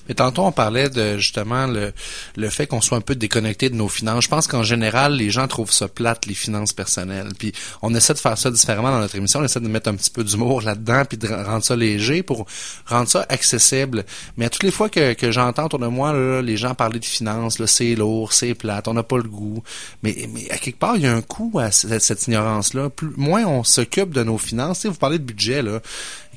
Mais 0.08 0.16
tantôt, 0.16 0.44
on 0.44 0.52
parlait 0.52 0.90
de 0.90 1.18
justement 1.18 1.66
le, 1.66 1.94
le 2.36 2.50
fait 2.50 2.68
qu'on 2.68 2.82
soit 2.82 2.98
un 2.98 3.02
peu 3.02 3.16
déconnecté 3.16 3.70
de 3.70 3.76
nos 3.76 3.88
finances. 3.88 4.26
Je 4.26 4.30
pense 4.30 4.48
qu'en 4.48 4.64
général, 4.64 5.16
les 5.16 5.30
gens 5.30 5.48
trouvent 5.48 5.72
ça 5.72 5.88
plate, 5.88 6.26
les 6.26 6.34
finances 6.34 6.74
personnelles. 6.74 7.30
Puis 7.38 7.54
on 7.82 7.94
essaie 7.96 8.14
de 8.14 8.20
faire 8.20 8.38
ça 8.38 8.52
différemment 8.52 8.92
dans 8.92 9.00
notre 9.00 9.16
émission. 9.16 9.40
On 9.40 9.44
essaie 9.44 9.60
de 9.60 9.68
mettre 9.68 9.90
un 9.90 9.96
petit 9.96 10.12
peu 10.12 10.24
d'humour 10.24 10.62
là-dedans, 10.62 11.04
puis 11.06 11.18
de 11.18 11.28
rendre 11.28 11.64
ça 11.64 11.76
léger 11.76 12.24
pour 12.24 12.46
rendre 12.86 13.08
ça 13.08 13.26
accessible. 13.30 14.04
Mais 14.38 14.46
à 14.46 14.50
toutes 14.50 14.64
les 14.64 14.72
fois 14.72 14.90
que, 14.90 15.14
que 15.14 15.32
j'entends 15.32 15.66
autour 15.66 15.80
de 15.80 15.88
moi, 15.88 16.12
là, 16.14 16.42
les 16.42 16.58
gens 16.58 16.76
parler 16.76 17.00
de 17.00 17.06
finances, 17.06 17.64
c'est 17.66 17.96
lourd, 17.96 18.34
c'est 18.34 18.54
plate, 18.54 18.88
on 18.88 18.94
n'a 18.94 19.04
pas 19.04 19.18
le 19.18 19.24
goût. 19.24 19.64
Mais, 20.02 20.30
mais 20.34 20.50
à 20.52 20.58
quelque 20.58 20.80
part, 20.80 20.98
il 20.98 21.04
y 21.04 21.08
a 21.08 21.14
un 21.14 21.22
coût 21.22 21.60
à 21.60 21.72
cette, 21.72 22.28
ignorance-là. 22.28 22.90
Plus, 22.90 23.12
moins 23.16 23.46
on 23.46 23.64
s'occupe 23.64 24.14
de 24.14 24.24
nos 24.24 24.38
finances. 24.38 24.86
vous 24.86 24.94
parlez 24.94 25.20
de 25.20 25.24
budget, 25.24 25.62
là 25.62 25.82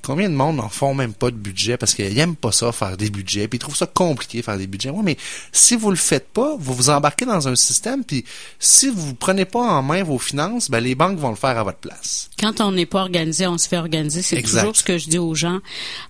combien 0.06 0.30
de 0.30 0.34
monde 0.34 0.56
n'en 0.56 0.68
font 0.68 0.94
même 0.94 1.12
pas 1.12 1.32
de 1.32 1.36
budget 1.36 1.76
parce 1.76 1.92
qu'ils 1.92 2.16
aiment 2.18 2.36
pas 2.36 2.52
ça, 2.52 2.70
faire 2.70 2.96
des 2.96 3.10
budgets, 3.10 3.48
puis 3.48 3.56
ils 3.56 3.60
trouvent 3.60 3.76
ça 3.76 3.86
compliqué, 3.86 4.40
faire 4.40 4.56
des 4.56 4.68
budgets? 4.68 4.90
Oui, 4.90 5.02
mais 5.04 5.16
si 5.50 5.74
vous 5.74 5.90
le 5.90 5.96
faites 5.96 6.28
pas, 6.28 6.54
vous 6.56 6.74
vous 6.74 6.90
embarquez 6.90 7.24
dans 7.24 7.48
un 7.48 7.56
système, 7.56 8.04
puis 8.04 8.24
si 8.60 8.88
vous 8.88 9.14
prenez 9.14 9.44
pas 9.44 9.58
en 9.60 9.82
main 9.82 10.04
vos 10.04 10.18
finances, 10.18 10.70
ben 10.70 10.78
les 10.78 10.94
banques 10.94 11.18
vont 11.18 11.30
le 11.30 11.36
faire 11.36 11.58
à 11.58 11.64
votre 11.64 11.78
place. 11.78 12.30
Quand 12.38 12.60
on 12.60 12.70
n'est 12.70 12.86
pas 12.86 13.00
organisé, 13.00 13.48
on 13.48 13.58
se 13.58 13.66
fait 13.66 13.78
organiser. 13.78 14.22
C'est 14.22 14.42
toujours 14.42 14.76
ce 14.76 14.84
que 14.84 14.96
je 14.96 15.08
dis 15.08 15.18
aux 15.18 15.34
gens. 15.34 15.58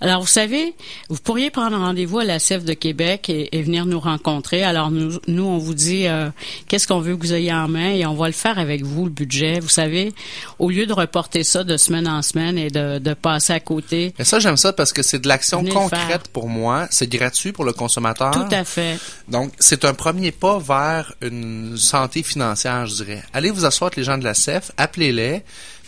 Alors, 0.02 0.20
vous 0.20 0.26
savez, 0.26 0.74
vous 1.08 1.18
pourriez 1.18 1.50
prendre 1.50 1.78
rendez-vous 1.78 2.18
à 2.18 2.24
la 2.24 2.38
CEF 2.38 2.64
de 2.64 2.74
Québec 2.74 3.30
et, 3.30 3.62
venir 3.62 3.86
nous 3.86 3.98
rencontrer. 3.98 4.62
Alors, 4.62 4.90
nous, 4.90 5.18
nous 5.26 5.44
on 5.44 5.56
vous 5.56 5.74
dit 5.74 6.06
euh, 6.06 6.28
qu'est-ce 6.68 6.86
qu'on 6.86 7.00
veut 7.00 7.16
que 7.16 7.22
vous 7.22 7.32
ayez 7.32 7.52
en 7.52 7.68
main 7.68 7.92
et 7.92 8.04
on 8.04 8.14
va 8.14 8.26
le 8.26 8.32
faire 8.34 8.58
avec 8.58 8.82
vous, 8.82 9.04
le 9.04 9.10
budget. 9.10 9.58
Vous 9.58 9.70
savez, 9.70 10.12
au 10.58 10.68
lieu 10.68 10.84
de 10.86 10.92
reporter 10.92 11.42
ça 11.42 11.64
de 11.64 11.76
semaine 11.78 12.06
en 12.06 12.20
semaine 12.20 12.58
et 12.58 12.68
de, 12.68 12.98
de 12.98 13.14
passer 13.14 13.54
à 13.54 13.60
côté. 13.60 13.85
Et 13.92 14.24
ça, 14.24 14.38
j'aime 14.38 14.56
ça 14.56 14.72
parce 14.72 14.92
que 14.92 15.02
c'est 15.02 15.18
de 15.18 15.28
l'action 15.28 15.64
concrète 15.64 16.28
pour 16.28 16.48
moi. 16.48 16.86
C'est 16.90 17.08
gratuit 17.08 17.52
pour 17.52 17.64
le 17.64 17.72
consommateur. 17.72 18.30
Tout 18.30 18.54
à 18.54 18.64
fait. 18.64 18.98
Donc, 19.28 19.52
c'est 19.58 19.84
un 19.84 19.94
premier 19.94 20.32
pas 20.32 20.58
vers 20.58 21.14
une 21.22 21.76
santé 21.76 22.22
financière, 22.22 22.86
je 22.86 22.96
dirais. 22.96 23.22
Allez 23.32 23.50
vous 23.50 23.64
asseoir 23.64 23.88
avec 23.88 23.96
les 23.96 24.04
gens 24.04 24.18
de 24.18 24.24
la 24.24 24.34
CEF, 24.34 24.72
appelez-les. 24.76 25.42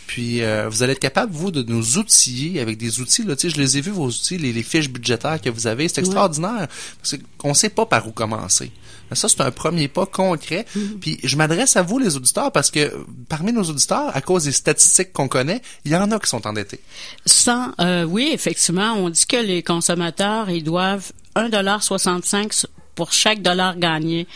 Puis 0.09 0.41
euh, 0.41 0.67
vous 0.67 0.81
allez 0.81 0.93
être 0.93 0.99
capable, 0.99 1.31
vous, 1.31 1.51
de 1.51 1.61
nous 1.61 1.99
outiller 1.99 2.61
avec 2.61 2.77
des 2.77 2.99
outils. 2.99 3.23
Là, 3.23 3.35
je 3.37 3.47
les 3.55 3.77
ai 3.77 3.81
vus, 3.81 3.91
vos 3.91 4.07
outils, 4.07 4.39
les, 4.39 4.63
fiches 4.63 4.89
budgétaires 4.89 5.39
que 5.39 5.51
vous 5.51 5.67
avez. 5.67 5.87
C'est 5.87 6.01
extraordinaire. 6.01 6.67
Parce 6.99 7.15
qu'on 7.37 7.49
ne 7.49 7.53
sait 7.53 7.69
pas 7.69 7.85
par 7.85 8.07
où 8.07 8.11
commencer. 8.11 8.71
Ça, 9.13 9.27
c'est 9.27 9.41
un 9.41 9.51
premier 9.51 9.87
pas 9.87 10.05
concret. 10.05 10.65
Mm-hmm. 10.75 10.99
Puis 10.99 11.19
je 11.23 11.35
m'adresse 11.35 11.75
à 11.75 11.81
vous, 11.81 11.99
les 11.99 12.15
auditeurs, 12.15 12.51
parce 12.51 12.71
que 12.71 13.05
parmi 13.27 13.51
nos 13.51 13.63
auditeurs, 13.63 14.15
à 14.15 14.21
cause 14.21 14.45
des 14.45 14.51
statistiques 14.51 15.13
qu'on 15.13 15.27
connaît, 15.27 15.61
il 15.85 15.91
y 15.91 15.95
en 15.95 16.11
a 16.11 16.19
qui 16.19 16.29
sont 16.29 16.45
endettés. 16.47 16.79
Sans, 17.25 17.71
euh, 17.79 18.03
oui, 18.03 18.29
effectivement, 18.33 18.93
on 18.93 19.09
dit 19.09 19.25
que 19.25 19.37
les 19.37 19.63
consommateurs, 19.63 20.49
ils 20.49 20.63
doivent 20.63 21.11
1,65 21.35 22.65
pour 22.99 23.13
chaque 23.13 23.41
dollar 23.41 23.77
gagné. 23.77 24.27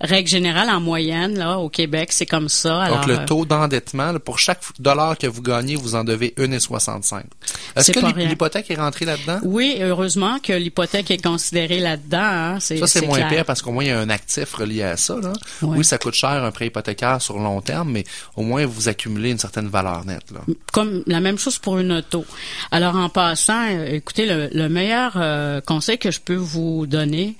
Règle 0.00 0.28
générale, 0.28 0.70
en 0.70 0.80
moyenne, 0.80 1.38
là, 1.38 1.58
au 1.58 1.68
Québec, 1.68 2.08
c'est 2.10 2.26
comme 2.26 2.48
ça. 2.48 2.88
Donc, 2.88 3.06
le 3.06 3.20
euh, 3.20 3.26
taux 3.26 3.44
d'endettement, 3.44 4.12
pour 4.18 4.40
chaque 4.40 4.60
dollar 4.80 5.16
que 5.16 5.28
vous 5.28 5.40
gagnez, 5.40 5.76
vous 5.76 5.94
en 5.94 6.02
devez 6.02 6.34
1,65. 6.36 7.22
Est-ce 7.76 7.92
que 7.92 8.00
l'hypothèque 8.18 8.72
est 8.72 8.74
rentrée 8.74 9.04
là-dedans? 9.04 9.38
Oui, 9.44 9.76
heureusement 9.80 10.40
que 10.40 10.52
l'hypothèque 10.52 11.12
est 11.12 11.22
considérée 11.22 11.78
là-dedans. 11.78 12.18
Hein, 12.18 12.58
ça, 12.58 12.88
c'est 12.88 13.06
moins 13.06 13.22
pire 13.28 13.44
parce 13.44 13.62
qu'au 13.62 13.70
moins, 13.70 13.84
il 13.84 13.90
y 13.90 13.92
a 13.92 14.00
un 14.00 14.10
actif 14.10 14.52
relié 14.54 14.82
à 14.82 14.96
ça. 14.96 15.14
Là. 15.22 15.32
Oui. 15.62 15.84
ça 15.84 15.96
coûte 15.98 16.14
cher 16.14 16.42
un 16.42 16.50
prêt 16.50 16.66
hypothécaire 16.66 17.22
sur 17.22 17.38
long 17.38 17.60
terme, 17.60 17.92
mais 17.92 18.04
au 18.34 18.42
moins, 18.42 18.66
vous 18.66 18.88
accumulez 18.88 19.30
une 19.30 19.38
certaine 19.38 19.68
valeur 19.68 20.04
nette. 20.04 20.32
Là. 20.32 20.40
Comme 20.72 21.04
la 21.06 21.20
même 21.20 21.38
chose 21.38 21.58
pour 21.60 21.78
une 21.78 21.92
auto. 21.92 22.24
Alors, 22.72 22.96
en 22.96 23.10
passant, 23.10 23.64
euh, 23.70 23.86
écoutez, 23.86 24.26
le, 24.26 24.68
meilleur 24.68 25.12
euh, 25.16 25.60
conseil 25.60 25.98
que 25.98 26.10
je 26.10 26.18
peux 26.20 26.34
vous 26.34 26.86
donner, 26.88 27.36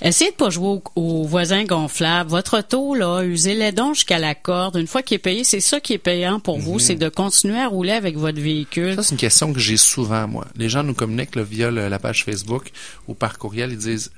Essayez 0.00 0.30
de 0.30 0.36
pas 0.36 0.50
jouer 0.50 0.80
aux, 0.94 1.24
voisins 1.24 1.64
gonflables. 1.64 2.30
Votre 2.30 2.58
auto, 2.58 2.94
là, 2.94 3.22
usez-les 3.22 3.72
donc 3.72 3.94
jusqu'à 3.94 4.18
la 4.18 4.34
corde. 4.34 4.76
Une 4.76 4.86
fois 4.86 5.02
qu'il 5.02 5.16
est 5.16 5.18
payé, 5.18 5.44
c'est 5.44 5.60
ça 5.60 5.80
qui 5.80 5.92
est 5.94 5.98
payant 5.98 6.40
pour 6.40 6.58
vous, 6.58 6.74
mhm. 6.74 6.78
c'est 6.80 6.94
de 6.96 7.08
continuer 7.08 7.58
à 7.58 7.68
rouler 7.68 7.92
avec 7.92 8.16
votre 8.16 8.40
véhicule. 8.40 8.94
Ça, 8.96 9.02
c'est 9.02 9.12
une 9.12 9.20
question 9.20 9.52
que 9.52 9.60
j'ai 9.60 9.76
souvent, 9.76 10.28
moi. 10.28 10.46
Les 10.56 10.68
gens 10.68 10.82
nous 10.82 10.94
communiquent 10.94 11.36
via 11.36 11.70
la 11.70 11.98
page 11.98 12.24
Facebook 12.24 12.70
ou 13.08 13.14
par 13.14 13.38
courriel. 13.38 13.72
Ils 13.72 13.78
disent 13.78 14.10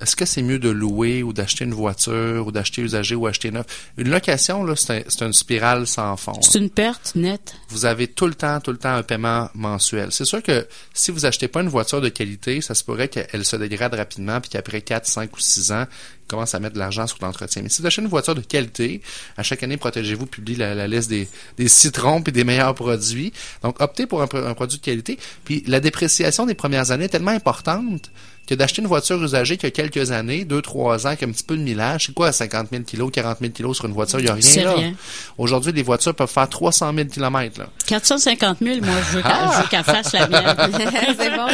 est-ce 0.00 0.16
que 0.16 0.24
c'est 0.24 0.42
mieux 0.42 0.58
de 0.58 0.70
louer 0.70 1.22
ou 1.22 1.32
d'acheter 1.32 1.64
une 1.64 1.74
voiture 1.74 2.46
ou 2.46 2.52
d'acheter 2.52 2.82
usagé 2.82 3.14
ou 3.14 3.26
acheter 3.26 3.50
neuf? 3.50 3.66
Une 3.98 4.08
location, 4.10 4.64
là, 4.64 4.74
c'est 4.76 5.04
une 5.20 5.32
spirale 5.32 5.86
sans 5.86 6.16
fond. 6.16 6.32
C'est 6.40 6.58
une 6.58 6.70
perte 6.70 7.14
nette. 7.14 7.54
Vous 7.68 7.84
avez 7.84 8.08
tout 8.08 8.26
le 8.26 8.34
temps, 8.34 8.60
tout 8.60 8.72
le 8.72 8.78
temps 8.78 8.94
un 8.94 9.02
paiement 9.02 9.50
mensuel. 9.54 10.10
C'est 10.10 10.24
sûr 10.24 10.42
que 10.42 10.66
si 10.94 11.10
vous 11.10 11.26
achetez 11.26 11.48
pas 11.48 11.60
une 11.60 11.68
voiture 11.68 12.00
de 12.00 12.08
qualité, 12.08 12.60
ça 12.60 12.74
se 12.74 12.82
pourrait 12.82 13.08
qu'elle 13.08 13.44
se 13.44 13.56
dégrade 13.56 13.94
rapidement 13.94 14.40
puis 14.40 14.50
qu'après 14.50 14.80
4, 14.80 15.06
5 15.06 15.36
ou 15.36 15.40
6 15.40 15.72
ans, 15.72 15.86
commence 16.30 16.54
à 16.54 16.60
mettre 16.60 16.74
de 16.74 16.78
l'argent 16.78 17.06
sur 17.06 17.18
l'entretien. 17.20 17.62
Mais 17.62 17.68
si 17.68 17.82
vous 17.82 17.86
achetez 17.86 18.02
une 18.02 18.08
voiture 18.08 18.34
de 18.34 18.40
qualité, 18.40 19.02
à 19.36 19.42
chaque 19.42 19.62
année, 19.62 19.76
Protégez-vous 19.76 20.26
publie 20.26 20.54
la, 20.54 20.86
liste 20.86 21.10
des, 21.10 21.28
citrons 21.68 22.22
et 22.26 22.30
des 22.30 22.44
meilleurs 22.44 22.74
produits. 22.74 23.32
Donc, 23.62 23.80
optez 23.80 24.06
pour 24.06 24.22
un, 24.22 24.28
un, 24.32 24.54
produit 24.54 24.78
de 24.78 24.84
qualité. 24.84 25.18
Puis, 25.44 25.64
la 25.66 25.80
dépréciation 25.80 26.46
des 26.46 26.54
premières 26.54 26.90
années 26.90 27.06
est 27.06 27.08
tellement 27.08 27.32
importante 27.32 28.10
que 28.50 28.56
d'acheter 28.56 28.82
une 28.82 28.88
voiture 28.88 29.22
usagée 29.22 29.56
qui 29.56 29.66
a 29.66 29.70
quelques 29.70 30.10
années, 30.10 30.44
deux, 30.44 30.60
trois 30.60 31.06
ans, 31.06 31.14
qui 31.14 31.24
a 31.24 31.28
un 31.28 31.30
petit 31.30 31.44
peu 31.44 31.56
de 31.56 31.62
millage, 31.62 32.06
c'est 32.06 32.14
quoi 32.14 32.32
50 32.32 32.68
000 32.72 32.82
kilos, 32.82 33.10
40 33.12 33.38
000 33.40 33.52
kilos 33.52 33.76
sur 33.76 33.86
une 33.86 33.92
voiture? 33.92 34.18
Il 34.18 34.24
n'y 34.24 34.28
a 34.28 34.34
rien 34.34 34.64
là? 34.64 34.90
Aujourd'hui, 35.38 35.70
les 35.70 35.84
voitures 35.84 36.16
peuvent 36.16 36.28
faire 36.28 36.48
300 36.48 36.92
000 36.92 37.08
kilomètres. 37.08 37.62
450 37.86 38.58
000, 38.60 38.78
moi, 38.82 38.94
je 39.08 39.18
veux 39.18 39.68
qu'elle 39.68 39.84
fasse 39.84 40.12
la 40.12 40.26
mienne. 40.26 40.56
c'est 41.16 41.30
bon. 41.30 41.46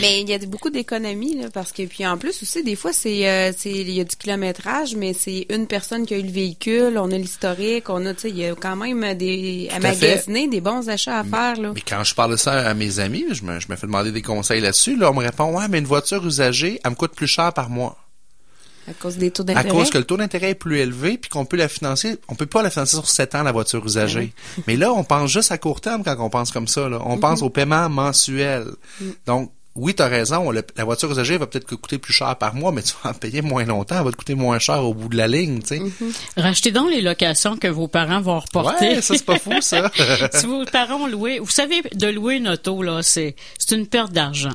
Mais 0.00 0.22
il 0.22 0.28
y 0.30 0.32
a 0.32 0.38
beaucoup 0.38 0.70
d'économies, 0.70 1.38
là, 1.38 1.48
parce 1.52 1.70
que, 1.70 1.82
puis 1.82 2.06
en 2.06 2.16
plus 2.16 2.42
aussi, 2.42 2.62
des 2.62 2.76
fois, 2.76 2.94
c'est, 2.94 3.28
euh, 3.28 3.52
c'est, 3.54 3.70
il 3.70 3.90
y 3.90 4.00
a 4.00 4.04
du 4.04 4.16
kilométrage, 4.16 4.96
mais 4.96 5.12
c'est 5.12 5.46
une 5.50 5.66
personne 5.66 6.06
qui 6.06 6.14
a 6.14 6.18
eu 6.18 6.22
le 6.22 6.30
véhicule, 6.30 6.96
on 6.96 7.10
a 7.10 7.18
l'historique, 7.18 7.90
on 7.90 8.06
a, 8.06 8.14
tu 8.14 8.22
sais, 8.22 8.30
il 8.30 8.38
y 8.38 8.46
a 8.46 8.54
quand 8.54 8.76
même 8.76 9.14
des, 9.18 9.68
à, 9.70 9.80
magasiner, 9.80 10.48
des 10.48 10.62
bons 10.62 10.88
achats 10.88 11.18
à 11.18 11.24
faire, 11.24 11.60
là. 11.60 11.72
Mais 11.74 11.82
quand 11.86 12.02
je 12.04 12.14
parle 12.14 12.30
de 12.30 12.36
ça 12.36 12.52
à 12.52 12.72
mes 12.72 13.00
amis, 13.00 13.26
je 13.32 13.44
me, 13.44 13.60
je 13.60 13.66
me 13.68 13.76
fais 13.76 13.86
demander 13.86 14.12
des 14.12 14.22
conseils 14.22 14.62
là-dessus, 14.62 14.96
là, 14.96 15.10
on 15.10 15.14
me 15.14 15.22
répond, 15.22 15.58
ouais, 15.58 15.68
mais 15.68 15.78
une 15.78 15.84
voiture 15.84 16.21
usagée, 16.24 16.80
elle 16.84 16.90
me 16.90 16.96
coûte 16.96 17.14
plus 17.14 17.26
cher 17.26 17.52
par 17.52 17.70
mois. 17.70 17.98
À 18.88 18.94
cause 18.94 19.16
des 19.16 19.30
taux 19.30 19.44
d'intérêt. 19.44 19.68
À 19.68 19.72
cause 19.72 19.90
que 19.90 19.98
le 19.98 20.04
taux 20.04 20.16
d'intérêt 20.16 20.50
est 20.50 20.54
plus 20.54 20.78
élevé, 20.78 21.16
puis 21.16 21.30
qu'on 21.30 21.44
peut 21.44 21.56
la 21.56 21.68
financer. 21.68 22.18
On 22.28 22.34
peut 22.34 22.46
pas 22.46 22.62
la 22.62 22.70
financer 22.70 22.96
sur 22.96 23.08
7 23.08 23.36
ans, 23.36 23.42
la 23.44 23.52
voiture 23.52 23.84
usagée. 23.84 24.32
Mais 24.66 24.76
là, 24.76 24.92
on 24.92 25.04
pense 25.04 25.30
juste 25.30 25.52
à 25.52 25.58
court 25.58 25.80
terme 25.80 26.02
quand 26.02 26.16
on 26.18 26.30
pense 26.30 26.50
comme 26.50 26.66
ça. 26.66 26.88
Là. 26.88 27.00
On 27.04 27.18
pense 27.18 27.40
mm-hmm. 27.40 27.44
au 27.44 27.50
paiement 27.50 27.88
mensuel. 27.88 28.66
Mm. 29.00 29.04
Donc, 29.26 29.52
oui, 29.74 29.94
tu 29.94 30.02
as 30.02 30.08
raison, 30.08 30.50
la 30.50 30.84
voiture 30.84 31.10
usagée 31.10 31.38
va 31.38 31.46
peut-être 31.46 31.64
coûter 31.76 31.96
plus 31.96 32.12
cher 32.12 32.36
par 32.36 32.54
mois, 32.54 32.72
mais 32.72 32.82
tu 32.82 32.92
vas 33.02 33.10
en 33.10 33.14
payer 33.14 33.40
moins 33.40 33.64
longtemps, 33.64 33.96
elle 33.98 34.04
va 34.04 34.10
te 34.10 34.16
coûter 34.16 34.34
moins 34.34 34.58
cher 34.58 34.84
au 34.84 34.92
bout 34.92 35.08
de 35.08 35.16
la 35.16 35.28
ligne, 35.28 35.60
tu 35.60 35.68
sais. 35.68 35.78
Mm-hmm. 35.78 36.12
Rachetez 36.36 36.72
donc 36.72 36.90
les 36.90 37.00
locations 37.00 37.56
que 37.56 37.68
vos 37.68 37.88
parents 37.88 38.20
vont 38.20 38.38
reporter. 38.38 38.96
Ouais, 38.96 39.00
ça 39.00 39.14
c'est 39.16 39.24
pas 39.24 39.38
fou 39.38 39.62
ça. 39.62 39.90
si 40.34 40.44
vos 40.44 40.66
parents 40.66 41.04
ont 41.04 41.06
loué, 41.06 41.38
vous 41.38 41.48
savez 41.48 41.80
de 41.94 42.06
louer 42.08 42.34
une 42.34 42.48
auto 42.48 42.82
là, 42.82 43.02
c'est 43.02 43.34
c'est 43.58 43.74
une 43.74 43.86
perte 43.86 44.12
d'argent. 44.12 44.52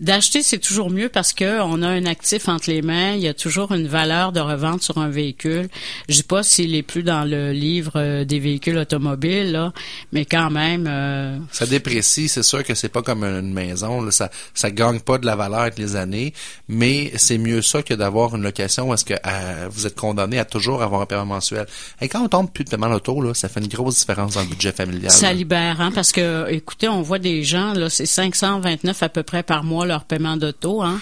D'acheter, 0.00 0.42
c'est 0.42 0.58
toujours 0.58 0.90
mieux 0.90 1.10
parce 1.10 1.34
que 1.34 1.60
on 1.60 1.82
a 1.82 1.88
un 1.88 2.06
actif 2.06 2.48
entre 2.48 2.70
les 2.70 2.80
mains. 2.80 3.12
Il 3.12 3.20
y 3.20 3.28
a 3.28 3.34
toujours 3.34 3.72
une 3.72 3.86
valeur 3.86 4.32
de 4.32 4.40
revente 4.40 4.82
sur 4.82 4.96
un 4.96 5.10
véhicule. 5.10 5.68
Je 6.08 6.14
sais 6.14 6.22
pas 6.22 6.42
s'il 6.42 6.74
est 6.74 6.82
plus 6.82 7.02
dans 7.02 7.24
le 7.24 7.52
livre 7.52 7.92
euh, 7.96 8.24
des 8.24 8.38
véhicules 8.38 8.78
automobiles, 8.78 9.52
là, 9.52 9.74
mais 10.12 10.24
quand 10.24 10.50
même. 10.50 10.86
Euh, 10.88 11.36
ça 11.52 11.66
déprécie. 11.66 12.28
C'est 12.28 12.42
sûr 12.42 12.64
que 12.64 12.74
c'est 12.74 12.88
pas 12.88 13.02
comme 13.02 13.24
une 13.24 13.52
maison. 13.52 14.00
Là. 14.00 14.10
Ça, 14.10 14.30
ça 14.54 14.70
gagne 14.70 15.00
pas 15.00 15.18
de 15.18 15.26
la 15.26 15.36
valeur 15.36 15.60
avec 15.60 15.78
les 15.78 15.96
années, 15.96 16.32
mais 16.66 17.12
c'est 17.16 17.36
mieux 17.36 17.60
ça 17.60 17.82
que 17.82 17.92
d'avoir 17.92 18.34
une 18.34 18.42
location 18.42 18.88
où 18.88 18.94
est-ce 18.94 19.04
que 19.04 19.14
euh, 19.14 19.68
vous 19.70 19.86
êtes 19.86 19.96
condamné 19.96 20.38
à 20.38 20.46
toujours 20.46 20.82
avoir 20.82 21.02
un 21.02 21.06
paiement 21.06 21.26
mensuel. 21.26 21.66
Et 22.00 22.08
quand 22.08 22.22
on 22.22 22.28
tombe 22.28 22.50
plus 22.50 22.64
de 22.64 22.70
paiement 22.70 22.88
d'auto, 22.88 23.20
là, 23.20 23.34
ça 23.34 23.50
fait 23.50 23.60
une 23.60 23.68
grosse 23.68 23.98
différence 23.98 24.32
dans 24.32 24.40
le 24.40 24.48
budget 24.48 24.72
familial. 24.72 25.10
Ça 25.10 25.30
libère, 25.34 25.82
hein, 25.82 25.92
parce 25.94 26.12
que, 26.12 26.50
écoutez, 26.50 26.88
on 26.88 27.02
voit 27.02 27.18
des 27.18 27.42
gens 27.42 27.74
là, 27.74 27.90
c'est 27.90 28.06
529 28.06 29.02
à 29.02 29.08
peu 29.10 29.22
près 29.22 29.42
par 29.42 29.62
mois 29.62 29.89
leur 29.90 30.04
paiement 30.04 30.36
d'auto, 30.36 30.82
hein. 30.82 31.00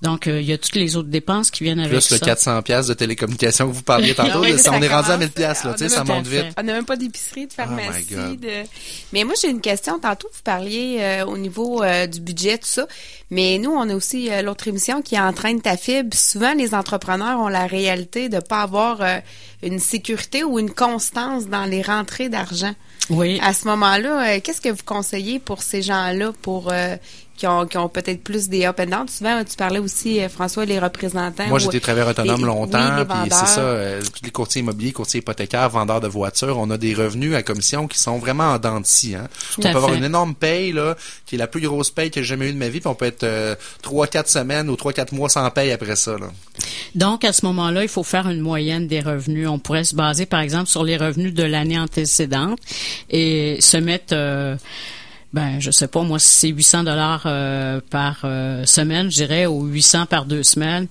Donc, 0.00 0.28
euh, 0.28 0.40
il 0.40 0.46
y 0.46 0.52
a 0.52 0.58
toutes 0.58 0.76
les 0.76 0.96
autres 0.96 1.08
dépenses 1.08 1.50
qui 1.50 1.64
viennent 1.64 1.80
avec 1.80 2.00
ça. 2.00 2.08
Plus 2.08 2.20
le 2.20 2.26
400 2.26 2.62
pièces 2.62 2.86
de 2.86 2.94
télécommunication 2.94 3.68
que 3.68 3.74
vous 3.74 3.82
parliez 3.82 4.14
tantôt. 4.14 4.38
on 4.40 4.44
est 4.44 4.88
rendu 4.88 5.10
à 5.10 5.16
1000 5.16 5.30
pièces 5.30 5.64
là, 5.64 5.72
tu 5.72 5.78
sais, 5.78 5.88
ça 5.88 6.04
monte 6.04 6.26
vite. 6.26 6.46
On 6.56 6.62
n'a 6.62 6.72
même 6.74 6.84
pas 6.84 6.94
d'épicerie, 6.94 7.48
de 7.48 7.52
pharmacie. 7.52 8.14
Oh 8.16 8.46
mais 9.12 9.24
moi, 9.24 9.34
j'ai 9.40 9.48
une 9.48 9.60
question. 9.60 9.98
Tantôt, 9.98 10.28
vous 10.32 10.42
parliez 10.44 10.98
euh, 11.00 11.24
au 11.26 11.36
niveau 11.36 11.82
euh, 11.82 12.06
du 12.06 12.20
budget, 12.20 12.58
tout 12.58 12.68
ça. 12.68 12.86
Mais 13.30 13.58
nous, 13.58 13.72
on 13.72 13.88
a 13.90 13.94
aussi 13.94 14.30
l'autre 14.42 14.68
émission 14.68 15.02
qui 15.02 15.18
entraîne 15.18 15.60
ta 15.60 15.76
fibre. 15.76 16.16
Souvent, 16.16 16.54
les 16.54 16.74
entrepreneurs 16.74 17.40
ont 17.40 17.48
la 17.48 17.66
réalité 17.66 18.28
de 18.28 18.38
pas 18.38 18.62
avoir 18.62 19.00
une 19.62 19.80
sécurité 19.80 20.44
ou 20.44 20.58
une 20.58 20.70
constance 20.70 21.46
dans 21.48 21.64
les 21.64 21.82
rentrées 21.82 22.28
d'argent. 22.28 22.74
Oui. 23.10 23.38
À 23.42 23.52
ce 23.52 23.66
moment-là, 23.66 24.40
qu'est-ce 24.40 24.60
que 24.62 24.70
vous 24.70 24.84
conseillez 24.84 25.40
pour 25.40 25.62
ces 25.62 25.82
gens-là 25.82 26.32
pour 26.40 26.72
qui 27.38 27.46
ont, 27.46 27.66
qui 27.66 27.78
ont 27.78 27.88
peut-être 27.88 28.22
plus 28.22 28.48
des 28.48 28.66
up 28.66 28.80
and 28.80 28.86
down. 28.86 29.08
Souvent, 29.08 29.42
tu 29.44 29.56
parlais 29.56 29.78
aussi, 29.78 30.20
euh, 30.20 30.28
François, 30.28 30.64
les 30.64 30.80
représentants. 30.80 31.46
Moi, 31.46 31.60
j'étais 31.60 31.78
travailleur 31.78 32.08
autonome 32.08 32.44
longtemps, 32.44 33.06
puis 33.08 33.30
c'est 33.30 33.46
ça, 33.46 33.60
euh, 33.60 34.02
tous 34.02 34.24
les 34.24 34.30
courtiers 34.30 34.60
immobiliers, 34.60 34.92
courtiers 34.92 35.20
hypothécaires, 35.20 35.70
vendeurs 35.70 36.00
de 36.00 36.08
voitures, 36.08 36.58
on 36.58 36.68
a 36.70 36.76
des 36.76 36.94
revenus 36.94 37.36
à 37.36 37.42
commission 37.44 37.86
qui 37.86 37.98
sont 37.98 38.18
vraiment 38.18 38.50
en 38.50 38.58
dents 38.58 38.80
de 38.80 38.86
scie. 38.86 39.14
Hein. 39.14 39.28
on 39.56 39.62
peut 39.62 39.68
avoir 39.68 39.94
une 39.94 40.02
énorme 40.02 40.34
paye, 40.34 40.72
là, 40.72 40.96
qui 41.26 41.36
est 41.36 41.38
la 41.38 41.46
plus 41.46 41.60
grosse 41.60 41.90
paye 41.90 42.10
que 42.10 42.20
j'ai 42.20 42.26
jamais 42.26 42.48
eue 42.48 42.52
de 42.52 42.58
ma 42.58 42.68
vie, 42.68 42.80
puis 42.80 42.88
on 42.88 42.96
peut 42.96 43.06
être 43.06 43.22
euh, 43.22 43.54
trois, 43.82 44.08
quatre 44.08 44.28
semaines 44.28 44.68
ou 44.68 44.74
trois, 44.74 44.92
quatre 44.92 45.12
mois 45.12 45.28
sans 45.28 45.48
paye 45.50 45.70
après 45.70 45.94
ça. 45.94 46.18
Là. 46.18 46.26
Donc, 46.96 47.24
à 47.24 47.32
ce 47.32 47.46
moment-là, 47.46 47.82
il 47.84 47.88
faut 47.88 48.02
faire 48.02 48.28
une 48.28 48.40
moyenne 48.40 48.88
des 48.88 49.00
revenus. 49.00 49.48
On 49.48 49.60
pourrait 49.60 49.84
se 49.84 49.94
baser, 49.94 50.26
par 50.26 50.40
exemple, 50.40 50.66
sur 50.66 50.82
les 50.82 50.96
revenus 50.96 51.32
de 51.32 51.44
l'année 51.44 51.78
antécédente 51.78 52.58
et 53.10 53.58
se 53.60 53.76
mettre 53.76 54.14
ben 55.32 55.60
je 55.60 55.70
sais 55.70 55.88
pas 55.88 56.02
moi 56.02 56.18
si 56.18 56.28
c'est 56.28 56.48
800 56.48 56.84
dollars 56.84 57.22
euh, 57.26 57.80
par 57.90 58.20
euh, 58.24 58.64
semaine, 58.64 59.10
je 59.10 59.16
dirais 59.16 59.46
ou 59.46 59.64
800 59.66 60.06
par 60.06 60.24
deux 60.24 60.42
semaines. 60.42 60.86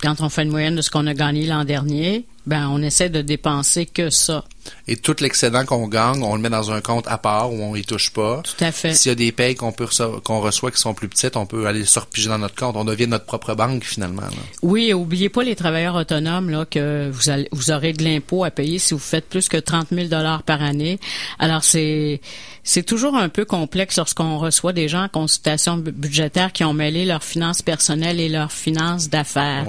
Quand 0.00 0.20
on 0.20 0.28
fait 0.28 0.42
une 0.42 0.50
moyenne 0.50 0.74
de 0.74 0.82
ce 0.82 0.90
qu'on 0.90 1.06
a 1.06 1.14
gagné 1.14 1.46
l'an 1.46 1.64
dernier, 1.64 2.26
ben 2.46 2.68
on 2.68 2.82
essaie 2.82 3.08
de 3.08 3.22
dépenser 3.22 3.86
que 3.86 4.10
ça. 4.10 4.44
Et 4.86 4.96
tout 4.96 5.16
l'excédent 5.20 5.64
qu'on 5.64 5.88
gagne, 5.88 6.22
on 6.22 6.34
le 6.34 6.40
met 6.40 6.50
dans 6.50 6.70
un 6.70 6.80
compte 6.80 7.06
à 7.08 7.18
part 7.18 7.52
où 7.52 7.60
on 7.60 7.74
y 7.74 7.84
touche 7.84 8.12
pas. 8.12 8.42
Tout 8.42 8.64
à 8.64 8.72
fait. 8.72 8.94
S'il 8.94 9.10
y 9.10 9.12
a 9.12 9.16
des 9.16 9.32
payes 9.32 9.54
qu'on 9.54 9.72
peut 9.72 9.88
qu'on 10.24 10.40
reçoit 10.40 10.70
qui 10.70 10.78
sont 10.78 10.94
plus 10.94 11.08
petites, 11.08 11.36
on 11.36 11.46
peut 11.46 11.66
aller 11.66 11.84
se 11.84 11.98
repiger 11.98 12.28
dans 12.28 12.38
notre 12.38 12.54
compte. 12.54 12.76
On 12.76 12.84
devient 12.84 13.06
notre 13.06 13.24
propre 13.24 13.54
banque 13.54 13.84
finalement. 13.84 14.22
Oui, 14.62 14.88
et 14.88 14.94
oubliez 14.94 15.28
pas 15.28 15.42
les 15.42 15.56
travailleurs 15.56 15.96
autonomes 15.96 16.50
là 16.50 16.64
que 16.64 17.10
vous 17.10 17.30
allez, 17.30 17.48
vous 17.52 17.70
aurez 17.70 17.92
de 17.92 18.04
l'impôt 18.04 18.44
à 18.44 18.50
payer 18.50 18.78
si 18.78 18.94
vous 18.94 19.00
faites 19.00 19.28
plus 19.28 19.48
que 19.48 19.56
30 19.56 19.88
000 19.90 20.08
dollars 20.08 20.42
par 20.42 20.62
année. 20.62 20.98
Alors 21.38 21.64
c'est 21.64 22.20
c'est 22.64 22.84
toujours 22.84 23.16
un 23.16 23.28
peu 23.28 23.44
complexe 23.44 23.96
lorsqu'on 23.96 24.38
reçoit 24.38 24.72
des 24.72 24.86
gens 24.86 25.04
en 25.04 25.08
consultation 25.08 25.76
budgétaire 25.76 26.52
qui 26.52 26.62
ont 26.62 26.74
mêlé 26.74 27.04
leurs 27.04 27.24
finances 27.24 27.62
personnelles 27.62 28.20
et 28.20 28.28
leurs 28.28 28.52
finances 28.52 29.08
d'affaires 29.08 29.66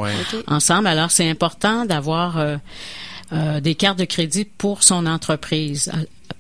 ensemble. 0.48 0.88
Alors 0.88 1.10
c'est 1.10 1.28
important 1.28 1.86
d'avoir 1.86 2.38
euh, 2.38 2.58
euh, 3.32 3.60
des 3.62 3.74
cartes 3.74 3.98
de 3.98 4.06
crédit 4.06 4.46
pour 4.46 4.84
son 4.84 5.06
entreprise. 5.06 5.92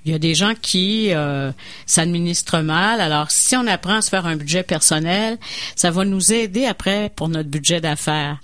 Il 0.05 0.11
y 0.11 0.15
a 0.15 0.19
des 0.19 0.35
gens 0.35 0.53
qui 0.61 1.13
euh, 1.13 1.51
s'administrent 1.85 2.59
mal. 2.59 2.99
Alors, 2.99 3.31
si 3.31 3.55
on 3.55 3.65
apprend 3.67 3.95
à 3.95 4.01
se 4.01 4.09
faire 4.09 4.25
un 4.25 4.35
budget 4.35 4.61
personnel, 4.61 5.37
ça 5.75 5.91
va 5.91 6.03
nous 6.03 6.33
aider 6.33 6.65
après 6.65 7.09
pour 7.15 7.29
notre 7.29 7.49
budget 7.49 7.79
d'affaires. 7.79 8.37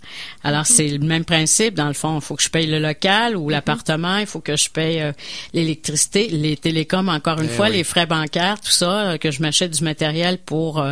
Alors, 0.43 0.62
mhm. 0.62 0.65
c'est 0.65 0.88
le 0.88 1.00
même 1.00 1.25
principe. 1.25 1.75
Dans 1.75 1.89
le 1.89 1.93
fond, 1.93 2.15
il 2.17 2.21
faut 2.21 2.36
que 2.36 2.43
je 2.43 2.50
paye 2.50 2.65
le 2.65 2.79
local 2.79 3.36
ou 3.36 3.45
mhm. 3.45 3.51
l'appartement, 3.51 4.17
il 4.17 4.25
faut 4.25 4.39
que 4.39 4.55
je 4.55 4.69
paye 4.69 5.01
euh, 5.01 5.12
l'électricité, 5.53 6.29
les 6.29 6.55
télécoms, 6.55 7.09
encore 7.09 7.39
une 7.41 7.50
eh 7.51 7.55
fois, 7.55 7.67
les 7.67 7.83
frais 7.83 8.05
bancaires, 8.05 8.59
tout 8.62 8.71
ça, 8.71 9.17
que 9.19 9.29
je 9.29 9.41
m'achète 9.41 9.71
du 9.71 9.83
matériel 9.83 10.38
pour 10.38 10.83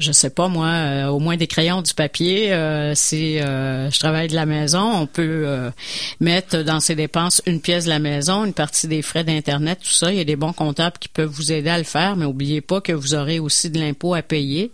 je 0.00 0.12
sais 0.12 0.30
pas 0.30 0.48
moi, 0.48 0.66
euh, 0.66 1.06
au 1.08 1.18
moins 1.18 1.36
des 1.36 1.46
crayons, 1.46 1.82
du 1.82 1.94
papier. 1.94 2.52
Euh, 2.52 2.94
si 2.94 3.38
euh, 3.38 3.90
je 3.90 3.98
travaille 3.98 4.28
de 4.28 4.34
la 4.34 4.46
maison, 4.46 4.80
on 4.80 5.06
peut 5.06 5.70
mettre 6.20 6.62
dans 6.62 6.80
ses 6.80 6.94
dépenses 6.94 7.42
une 7.46 7.60
pièce 7.60 7.84
de 7.84 7.90
la 7.90 7.98
maison, 7.98 8.44
une 8.44 8.54
partie 8.54 8.88
des 8.88 9.02
frais 9.02 9.24
d'internet, 9.24 9.80
tout 9.82 9.90
ça. 9.90 10.10
Il 10.10 10.18
y 10.18 10.20
a 10.20 10.24
des 10.24 10.36
bons 10.36 10.52
comptables 10.52 10.96
qui 10.98 11.08
peuvent 11.08 11.30
vous 11.30 11.52
aider 11.52 11.70
à 11.70 11.78
le 11.78 11.84
faire, 11.84 12.16
mais 12.16 12.24
oubliez 12.24 12.60
pas 12.60 12.80
que 12.80 12.92
vous 12.92 13.14
aurez 13.14 13.38
aussi 13.38 13.70
de 13.70 13.78
l'impôt 13.78 14.14
à 14.14 14.22
payer. 14.22 14.72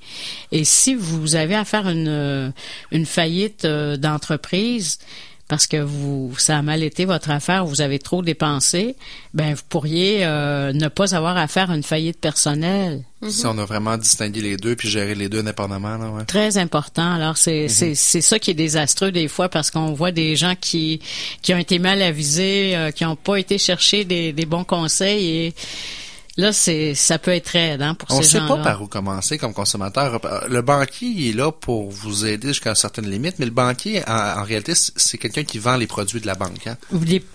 Et 0.52 0.64
si 0.64 0.94
vous 0.94 1.34
avez 1.34 1.56
à 1.56 1.64
faire 1.64 1.88
une 1.88 2.52
une 2.92 3.06
faillite 3.06 3.66
d'entreprise, 3.66 4.98
parce 5.48 5.66
que 5.66 5.76
vous 5.76 6.34
ça 6.38 6.58
a 6.58 6.62
mal 6.62 6.82
été 6.82 7.04
votre 7.04 7.30
affaire, 7.30 7.64
vous 7.64 7.80
avez 7.80 7.98
trop 7.98 8.22
dépensé, 8.22 8.96
ben 9.32 9.54
vous 9.54 9.62
pourriez 9.68 10.24
euh, 10.24 10.72
ne 10.72 10.88
pas 10.88 11.14
avoir 11.14 11.36
à 11.36 11.46
faire 11.46 11.70
une 11.70 11.82
faillite 11.82 12.20
personnelle. 12.20 13.04
Si 13.28 13.46
on 13.46 13.58
a 13.58 13.64
vraiment 13.64 13.96
distingué 13.96 14.40
les 14.40 14.56
deux 14.56 14.76
puis 14.76 14.88
géré 14.88 15.14
les 15.14 15.28
deux 15.28 15.40
indépendamment, 15.40 15.96
là, 15.96 16.10
ouais. 16.10 16.24
Très 16.24 16.58
important. 16.58 17.12
Alors 17.12 17.36
c'est 17.36 17.66
mm-hmm. 17.66 17.94
c'est 17.94 18.20
ça 18.20 18.38
qui 18.38 18.50
est 18.50 18.54
désastreux 18.54 19.12
des 19.12 19.28
fois 19.28 19.48
parce 19.48 19.70
qu'on 19.70 19.92
voit 19.92 20.12
des 20.12 20.36
gens 20.36 20.54
qui 20.60 21.00
qui 21.42 21.54
ont 21.54 21.58
été 21.58 21.78
mal 21.78 22.02
avisés, 22.02 22.76
euh, 22.76 22.90
qui 22.90 23.04
n'ont 23.04 23.16
pas 23.16 23.36
été 23.36 23.58
chercher 23.58 24.04
des, 24.04 24.32
des 24.32 24.46
bons 24.46 24.64
conseils 24.64 25.26
et 25.26 25.54
Là, 26.38 26.52
c'est 26.52 26.94
ça 26.94 27.18
peut 27.18 27.30
être 27.30 27.56
aide 27.56 27.80
hein, 27.80 27.94
pour 27.94 28.10
On 28.10 28.20
ces 28.20 28.38
gens-là. 28.38 28.44
On 28.44 28.56
sait 28.56 28.62
pas 28.62 28.70
par 28.70 28.82
où 28.82 28.86
commencer 28.86 29.38
comme 29.38 29.54
consommateur. 29.54 30.20
Le 30.50 30.60
banquier 30.60 31.08
il 31.08 31.30
est 31.30 31.32
là 31.32 31.50
pour 31.50 31.90
vous 31.90 32.26
aider 32.26 32.48
jusqu'à 32.48 32.70
une 32.70 32.76
certaine 32.76 33.08
limite, 33.08 33.36
mais 33.38 33.46
le 33.46 33.52
banquier, 33.52 34.02
en, 34.06 34.42
réalité, 34.42 34.72
c'est 34.74 35.16
quelqu'un 35.16 35.44
qui 35.44 35.58
vend 35.58 35.76
les 35.76 35.86
produits 35.86 36.20
de 36.20 36.26
la 36.26 36.34
banque. 36.34 36.66
Hein? 36.66 36.76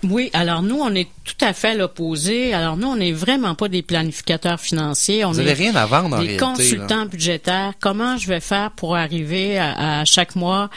Oui, 0.03 0.29
alors 0.34 0.62
nous, 0.62 0.79
on 0.79 0.93
est 0.93 1.08
tout 1.24 1.46
à 1.46 1.53
fait 1.53 1.75
l'opposé. 1.75 2.53
Alors 2.53 2.77
nous, 2.77 2.88
on 2.88 2.96
n'est 2.96 3.12
vraiment 3.12 3.55
pas 3.55 3.70
des 3.70 3.81
planificateurs 3.81 4.60
financiers. 4.60 5.25
On 5.25 5.31
vous 5.31 5.38
n'avez 5.38 5.53
rien 5.53 5.75
à 5.75 5.88
vendre 5.88 6.17
en 6.17 6.22
des 6.22 6.38
consultants 6.38 7.08
budgétaires. 7.08 7.74
Comment 7.79 8.17
je 8.17 8.27
vais 8.27 8.39
faire 8.39 8.70
pour 8.72 8.96
arriver 8.96 9.58
à, 9.58 10.01
à, 10.01 10.05
chaque 10.05 10.36
mois 10.36 10.70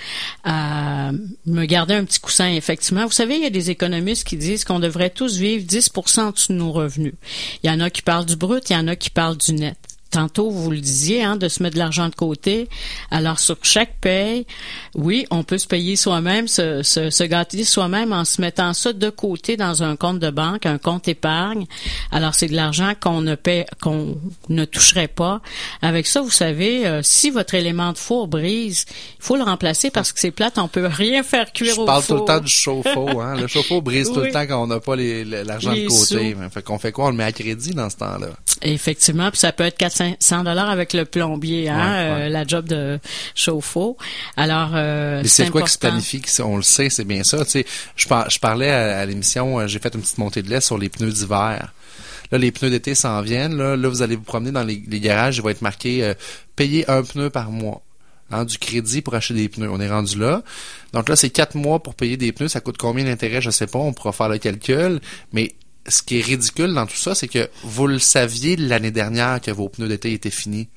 à 0.44 1.10
me 1.44 1.64
garder 1.66 1.92
un 1.94 2.04
petit 2.04 2.20
coussin? 2.20 2.48
Effectivement, 2.48 3.04
vous 3.04 3.12
savez, 3.12 3.36
il 3.36 3.42
y 3.42 3.46
a 3.46 3.50
des 3.50 3.68
économistes 3.68 4.26
qui 4.26 4.38
disent 4.38 4.64
qu'on 4.64 4.78
devrait 4.78 5.10
tous 5.10 5.36
vivre 5.36 5.66
10 5.66 5.90
en 6.18 6.30
dessous 6.30 6.52
de 6.52 6.58
nos 6.58 6.72
revenus. 6.72 7.14
Il 7.62 7.70
y 7.70 7.70
en 7.70 7.80
a 7.80 7.90
qui 7.90 8.00
parlent 8.00 8.13
du 8.22 8.36
brut, 8.36 8.70
il 8.70 8.74
y 8.74 8.76
en 8.76 8.86
a 8.86 8.94
qui 8.94 9.10
parlent 9.10 9.36
du 9.36 9.52
net 9.52 9.93
tantôt 10.14 10.48
vous 10.48 10.70
le 10.70 10.80
disiez, 10.80 11.24
hein, 11.24 11.36
de 11.36 11.48
se 11.48 11.62
mettre 11.62 11.74
de 11.74 11.80
l'argent 11.80 12.08
de 12.08 12.14
côté. 12.14 12.68
Alors 13.10 13.40
sur 13.40 13.56
chaque 13.62 13.96
paye, 14.00 14.46
oui, 14.94 15.26
on 15.30 15.42
peut 15.42 15.58
se 15.58 15.66
payer 15.66 15.96
soi-même, 15.96 16.46
se, 16.46 16.82
se, 16.82 17.24
gâter 17.24 17.64
soi-même 17.64 18.12
en 18.12 18.24
se 18.24 18.40
mettant 18.40 18.72
ça 18.74 18.92
de 18.92 19.10
côté 19.10 19.56
dans 19.56 19.82
un 19.82 19.96
compte 19.96 20.20
de 20.20 20.30
banque, 20.30 20.66
un 20.66 20.78
compte 20.78 21.08
épargne. 21.08 21.66
Alors 22.12 22.34
c'est 22.34 22.46
de 22.46 22.54
l'argent 22.54 22.92
qu'on 22.98 23.22
ne 23.22 23.34
paie, 23.34 23.66
qu'on 23.82 24.16
ne 24.48 24.64
toucherait 24.64 25.08
pas. 25.08 25.40
Avec 25.82 26.06
ça, 26.06 26.20
vous 26.20 26.30
savez, 26.30 26.86
euh, 26.86 27.00
si 27.02 27.30
votre 27.30 27.54
élément 27.54 27.92
de 27.92 27.98
four 27.98 28.28
brise, 28.28 28.86
il 29.18 29.24
faut 29.24 29.36
le 29.36 29.42
remplacer 29.42 29.90
parce 29.90 30.12
que 30.12 30.20
c'est 30.20 30.30
plate, 30.30 30.58
on 30.58 30.68
peut 30.68 30.86
rien 30.86 31.24
faire 31.24 31.52
cuire 31.52 31.72
au 31.72 31.74
four. 31.74 31.84
Je 31.84 31.86
parle 31.86 32.04
tout 32.04 32.14
le 32.14 32.24
temps 32.24 32.40
du 32.40 32.52
chauffe-eau, 32.52 33.20
hein. 33.20 33.34
Le 33.34 33.48
chauffe-eau 33.48 33.82
brise 33.82 34.12
tout 34.12 34.20
le 34.20 34.30
temps 34.30 34.46
quand 34.46 34.62
on 34.62 34.68
n'a 34.68 34.78
pas 34.78 34.94
l'argent 34.94 35.74
de 35.74 35.88
côté. 35.88 36.36
Fait 36.52 36.62
qu'on 36.62 36.78
fait 36.78 36.92
quoi? 36.92 37.06
On 37.06 37.10
le 37.10 37.16
met 37.16 37.24
à 37.24 37.32
crédit 37.32 37.72
dans 37.72 37.90
ce 37.90 37.96
temps-là. 37.96 38.28
Effectivement, 38.62 39.30
puis 39.30 39.40
ça 39.40 39.52
peut 39.52 39.64
être 39.64 39.76
400 39.76 40.03
100 40.18 40.44
dollars 40.44 40.70
avec 40.70 40.92
le 40.92 41.04
plombier, 41.04 41.68
hein, 41.68 41.92
euh, 41.94 42.28
la 42.28 42.46
job 42.46 42.66
de 42.66 42.98
chauffe-eau. 43.34 43.96
Alors, 44.36 44.70
euh, 44.74 45.20
Mais 45.22 45.28
c'est 45.28 45.50
quoi 45.50 45.62
qui 45.62 45.72
se 45.72 45.78
planifie? 45.78 46.22
On 46.42 46.56
le 46.56 46.62
sait, 46.62 46.90
c'est 46.90 47.04
bien 47.04 47.24
ça. 47.24 47.44
Tu 47.44 47.50
sais, 47.50 47.66
je, 47.96 48.06
je 48.06 48.38
parlais 48.38 48.70
à, 48.70 49.04
l'émission, 49.06 49.60
euh, 49.60 49.66
j'ai 49.66 49.78
fait 49.78 49.94
une 49.94 50.00
petite 50.00 50.18
montée 50.18 50.42
de 50.42 50.50
lait 50.50 50.60
sur 50.60 50.78
les 50.78 50.88
pneus 50.88 51.12
d'hiver. 51.12 51.72
Là, 52.32 52.38
les 52.38 52.52
pneus 52.52 52.70
d'été 52.70 52.94
s'en 52.94 53.20
viennent. 53.22 53.56
Là, 53.56 53.76
là, 53.76 53.88
vous 53.88 54.02
allez 54.02 54.16
vous 54.16 54.22
promener 54.22 54.50
dans 54.50 54.64
les, 54.64 54.78
garages, 54.78 55.36
il 55.36 55.42
va 55.42 55.50
être 55.50 55.62
marqué 55.62 56.14
payer 56.56 56.88
un 56.90 57.02
pneu 57.02 57.30
par 57.30 57.50
mois. 57.50 57.82
Hein, 58.30 58.46
du 58.46 58.58
crédit 58.58 59.02
pour 59.02 59.14
acheter 59.14 59.34
des 59.34 59.48
pneus. 59.48 59.68
On 59.70 59.80
est 59.80 59.88
rendu 59.88 60.18
là. 60.18 60.42
Donc 60.92 61.08
là, 61.08 61.14
c'est 61.14 61.30
quatre 61.30 61.56
mois 61.56 61.82
pour 61.82 61.94
payer 61.94 62.16
des 62.16 62.32
pneus. 62.32 62.48
Ça 62.48 62.60
coûte 62.60 62.78
combien 62.78 63.04
d'intérêt? 63.04 63.42
Je 63.42 63.50
sais 63.50 63.66
pas. 63.66 63.78
On 63.78 63.92
pourra 63.92 64.12
faire 64.12 64.28
le 64.28 64.38
calcul. 64.38 65.00
Mais 65.32 65.54
ce 65.88 66.02
qui 66.02 66.18
est 66.18 66.22
ridicule 66.22 66.72
dans 66.72 66.86
tout 66.86 66.96
ça, 66.96 67.14
c'est 67.14 67.28
que 67.28 67.48
vous 67.62 67.86
le 67.86 67.98
saviez 67.98 68.56
l'année 68.56 68.90
dernière 68.90 69.40
que 69.40 69.50
vos 69.50 69.68
pneus 69.68 69.88
d'été 69.88 70.12
étaient 70.12 70.30
finis. 70.30 70.68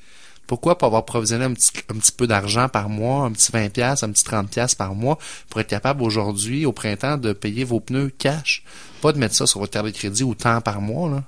Pourquoi 0.48 0.78
pas 0.78 0.88
avoir 0.88 1.06
provisionné 1.06 1.46
un 1.46 1.54
petit, 1.54 1.72
un 1.90 1.98
petit 2.00 2.12
peu 2.12 2.26
d'argent 2.26 2.70
par 2.70 2.90
mois, 2.90 3.26
un 3.26 3.32
petit 3.32 3.52
20 3.52 3.70
pièces, 3.70 4.04
un 4.04 4.12
petit 4.12 4.24
30 4.24 4.50
pièces 4.50 4.76
par 4.76 4.96
mois 4.96 5.18
pour 5.50 5.62
être 5.62 5.68
capable 5.68 6.02
aujourd'hui, 6.04 6.66
au 6.66 6.72
printemps, 6.72 7.18
de 7.18 7.34
payer 7.34 7.64
vos 7.64 7.80
pneus 7.80 8.12
cash? 8.18 8.64
Pas 9.02 9.12
de 9.12 9.20
mettre 9.20 9.36
ça 9.36 9.46
sur 9.46 9.60
votre 9.60 9.72
carte 9.72 9.86
de 9.86 9.92
crédit 9.92 10.24
ou 10.24 10.34
temps 10.34 10.60
par 10.60 10.82
mois, 10.82 11.10
là. 11.10 11.24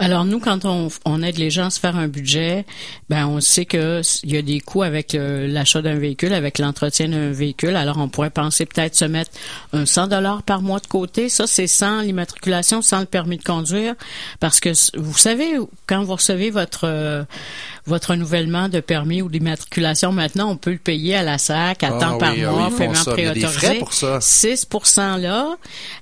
Alors, 0.00 0.24
nous, 0.24 0.40
quand 0.40 0.64
on, 0.64 0.88
on 1.04 1.22
aide 1.22 1.38
les 1.38 1.50
gens 1.50 1.66
à 1.66 1.70
se 1.70 1.78
faire 1.78 1.96
un 1.96 2.08
budget, 2.08 2.66
ben, 3.08 3.28
on 3.28 3.40
sait 3.40 3.66
que 3.66 4.02
il 4.24 4.32
y 4.32 4.36
a 4.36 4.42
des 4.42 4.58
coûts 4.58 4.82
avec 4.82 5.14
euh, 5.14 5.46
l'achat 5.46 5.80
d'un 5.80 5.94
véhicule, 5.94 6.34
avec 6.34 6.58
l'entretien 6.58 7.08
d'un 7.08 7.30
véhicule. 7.30 7.76
Alors, 7.76 7.98
on 7.98 8.08
pourrait 8.08 8.30
penser 8.30 8.66
peut-être 8.66 8.96
se 8.96 9.04
mettre 9.04 9.30
un 9.72 9.86
100 9.86 10.08
dollars 10.08 10.42
par 10.42 10.60
mois 10.60 10.80
de 10.80 10.88
côté. 10.88 11.28
Ça, 11.28 11.46
c'est 11.46 11.68
sans 11.68 12.00
l'immatriculation, 12.00 12.82
sans 12.82 13.00
le 13.00 13.06
permis 13.06 13.36
de 13.36 13.44
conduire. 13.44 13.94
Parce 14.40 14.58
que, 14.58 14.70
vous 14.98 15.16
savez, 15.16 15.56
quand 15.86 16.02
vous 16.02 16.14
recevez 16.16 16.50
votre, 16.50 16.84
euh, 16.84 17.22
votre 17.86 18.10
renouvellement 18.10 18.68
de 18.68 18.80
permis 18.80 19.20
ou 19.20 19.28
d'immatriculation, 19.28 20.10
maintenant, 20.10 20.50
on 20.50 20.56
peut 20.56 20.72
le 20.72 20.78
payer 20.78 21.16
à 21.16 21.22
la 21.22 21.36
SAC, 21.36 21.82
à 21.82 21.88
ah 21.88 22.00
temps 22.00 22.18
par 22.18 22.32
ah 22.32 22.50
mois, 22.50 22.70
paiement 22.76 23.04
préautorisé. 23.04 23.78
pour 23.78 23.92
ça. 23.92 24.20
6 24.20 24.68
là, 24.96 25.56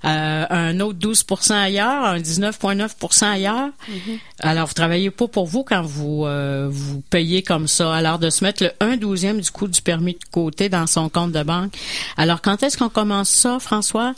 euh, 0.04 0.46
un 0.48 0.80
autre 0.80 0.98
12% 0.98 1.52
ailleurs, 1.54 2.04
un 2.04 2.18
19,9% 2.18 3.24
ailleurs. 3.24 3.70
Mm-hmm. 3.90 4.18
Alors, 4.40 4.66
vous 4.68 4.74
travaillez 4.74 5.10
pas 5.10 5.26
pour 5.26 5.46
vous 5.46 5.64
quand 5.64 5.82
vous 5.82 6.24
euh, 6.26 6.68
vous 6.70 7.02
payez 7.10 7.42
comme 7.42 7.66
ça. 7.66 7.92
Alors, 7.94 8.18
de 8.20 8.30
se 8.30 8.44
mettre 8.44 8.62
le 8.62 8.70
1 8.80 8.96
douzième 8.96 9.40
du 9.40 9.50
coût 9.50 9.66
du 9.66 9.82
permis 9.82 10.14
de 10.14 10.24
côté 10.30 10.68
dans 10.68 10.86
son 10.86 11.08
compte 11.08 11.32
de 11.32 11.42
banque. 11.42 11.72
Alors, 12.16 12.42
quand 12.42 12.62
est-ce 12.62 12.78
qu'on 12.78 12.90
commence 12.90 13.28
ça, 13.28 13.58
François? 13.58 14.14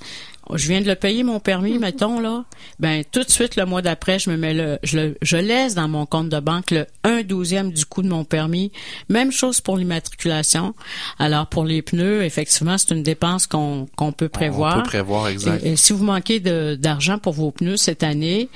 Je 0.53 0.69
viens 0.69 0.81
de 0.81 0.87
le 0.87 0.95
payer 0.95 1.23
mon 1.23 1.41
permis, 1.41 1.79
mettons 1.79 2.21
là, 2.21 2.45
ben 2.79 3.03
tout 3.11 3.23
de 3.23 3.31
suite 3.31 3.57
le 3.57 3.65
mois 3.65 3.83
d'après, 3.83 4.19
je 4.19 4.31
me 4.31 4.37
mets 4.37 4.55
le, 4.55 4.79
je, 4.83 5.15
je 5.23 5.37
laisse 5.37 5.75
dans 5.75 5.89
mon 5.89 6.07
compte 6.07 6.29
de 6.29 6.41
banque 6.41 6.71
le 6.71 6.87
1 7.05 7.23
douzième 7.23 7.73
du 7.73 7.87
coût 7.87 8.03
de 8.03 8.09
mon 8.09 8.25
permis. 8.25 8.71
Même 9.09 9.33
chose 9.33 9.61
pour 9.61 9.77
l'immatriculation. 9.77 10.75
Alors 11.19 11.47
pour 11.47 11.65
les 11.65 11.83
pneus, 11.83 12.23
effectivement, 12.23 12.77
c'est 12.79 12.95
une 12.95 13.03
dépense 13.03 13.47
qu'on 13.47 13.87
qu'on 13.97 14.13
peut 14.13 14.29
prévoir. 14.29 14.79
On 14.79 14.83
peut 14.83 14.89
prévoir, 14.89 15.29
exact. 15.29 15.65
Et, 15.65 15.77
si 15.77 15.93
vous 15.93 16.05
manquez 16.05 16.41
d'argent 16.41 17.19
pour 17.19 17.33
vos 17.33 17.51
pneus 17.51 17.77
cette 17.77 18.03
année, 18.03 18.49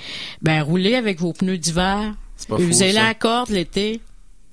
ben 0.43 0.63
roulez 0.63 0.95
avec 0.95 1.21
vos 1.21 1.33
pneus 1.33 1.59
d'hiver. 1.59 2.15
Vous 2.49 2.83
allez 2.83 2.93
la 2.93 3.15
corde 3.15 3.51
l'été. 3.51 4.01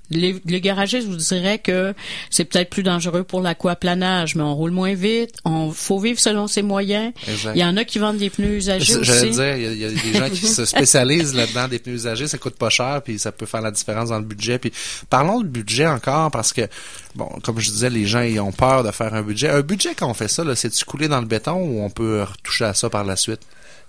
Les, 0.09 0.39
les, 0.45 0.61
garagistes 0.61 1.07
vous 1.07 1.15
diraient 1.15 1.59
que 1.59 1.93
c'est 2.29 2.45
peut-être 2.45 2.69
plus 2.69 2.83
dangereux 2.83 3.23
pour 3.23 3.41
l'aquaplanage, 3.41 4.35
mais 4.35 4.43
on 4.43 4.53
roule 4.53 4.71
moins 4.71 4.93
vite. 4.93 5.35
On 5.45 5.71
faut 5.71 5.99
vivre 5.99 6.19
selon 6.19 6.47
ses 6.47 6.61
moyens. 6.61 7.11
Il 7.53 7.59
y 7.59 7.63
en 7.63 7.75
a 7.75 7.83
qui 7.85 7.99
vendent 7.99 8.17
des 8.17 8.29
pneus 8.29 8.57
usagés 8.57 8.95
aussi. 8.97 9.05
J'allais 9.05 9.29
dire, 9.31 9.57
il 9.57 9.77
y, 9.79 9.85
a, 9.85 9.89
des 9.89 10.13
gens 10.13 10.29
qui 10.29 10.47
se 10.47 10.65
spécialisent 10.65 11.33
là-dedans 11.33 11.67
des 11.67 11.79
pneus 11.79 11.95
usagés. 11.95 12.27
Ça 12.27 12.37
coûte 12.37 12.55
pas 12.55 12.69
cher, 12.69 13.01
puis 13.03 13.17
ça 13.17 13.31
peut 13.31 13.45
faire 13.45 13.61
la 13.61 13.71
différence 13.71 14.09
dans 14.09 14.19
le 14.19 14.25
budget. 14.25 14.59
Puis 14.59 14.71
parlons 15.09 15.41
de 15.41 15.47
budget 15.47 15.87
encore, 15.87 16.29
parce 16.29 16.53
que 16.53 16.67
bon, 17.15 17.29
comme 17.43 17.59
je 17.59 17.71
disais, 17.71 17.89
les 17.89 18.05
gens 18.05 18.21
ils 18.21 18.39
ont 18.39 18.51
peur 18.51 18.83
de 18.83 18.91
faire 18.91 19.13
un 19.13 19.23
budget. 19.23 19.49
Un 19.49 19.61
budget 19.61 19.95
quand 19.95 20.09
on 20.09 20.13
fait 20.13 20.27
ça, 20.27 20.43
c'est 20.55 20.69
tu 20.69 20.85
couler 20.85 21.07
dans 21.07 21.19
le 21.19 21.27
béton 21.27 21.55
ou 21.55 21.83
on 21.83 21.89
peut 21.89 22.23
retoucher 22.23 22.65
à 22.65 22.73
ça 22.73 22.89
par 22.89 23.03
la 23.03 23.15
suite? 23.15 23.41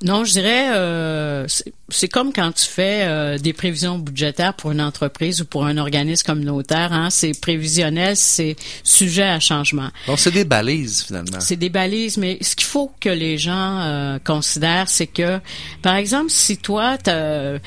Non, 0.02 0.24
je 0.24 0.32
dirais, 0.32 0.68
euh, 0.74 1.46
c'est 1.88 2.08
comme 2.08 2.32
quand 2.32 2.52
tu 2.52 2.66
fais 2.66 3.04
euh, 3.04 3.38
des 3.38 3.54
prévisions 3.54 3.98
budgétaires 3.98 4.52
pour 4.52 4.72
une 4.72 4.80
entreprise 4.82 5.40
ou 5.40 5.46
pour 5.46 5.64
un 5.64 5.78
organisme 5.78 6.26
communautaire. 6.26 6.92
Hein, 6.92 7.08
c'est 7.10 7.38
prévisionnel, 7.40 8.14
c'est 8.16 8.56
sujet 8.82 9.22
à 9.22 9.40
changement. 9.40 9.88
Donc, 10.06 10.18
c'est 10.18 10.32
des 10.32 10.44
balises, 10.44 11.04
finalement. 11.04 11.40
C'est 11.40 11.56
des 11.56 11.70
balises, 11.70 12.18
mais 12.18 12.38
ce 12.42 12.56
qu'il 12.56 12.66
faut 12.66 12.92
que 13.00 13.08
les 13.08 13.38
gens 13.38 13.80
euh, 13.80 14.18
considèrent, 14.24 14.88
c'est 14.88 15.06
que, 15.06 15.38
par 15.80 15.94
exemple, 15.94 16.30
si 16.30 16.58
toi, 16.58 16.98
euh, 17.08 17.58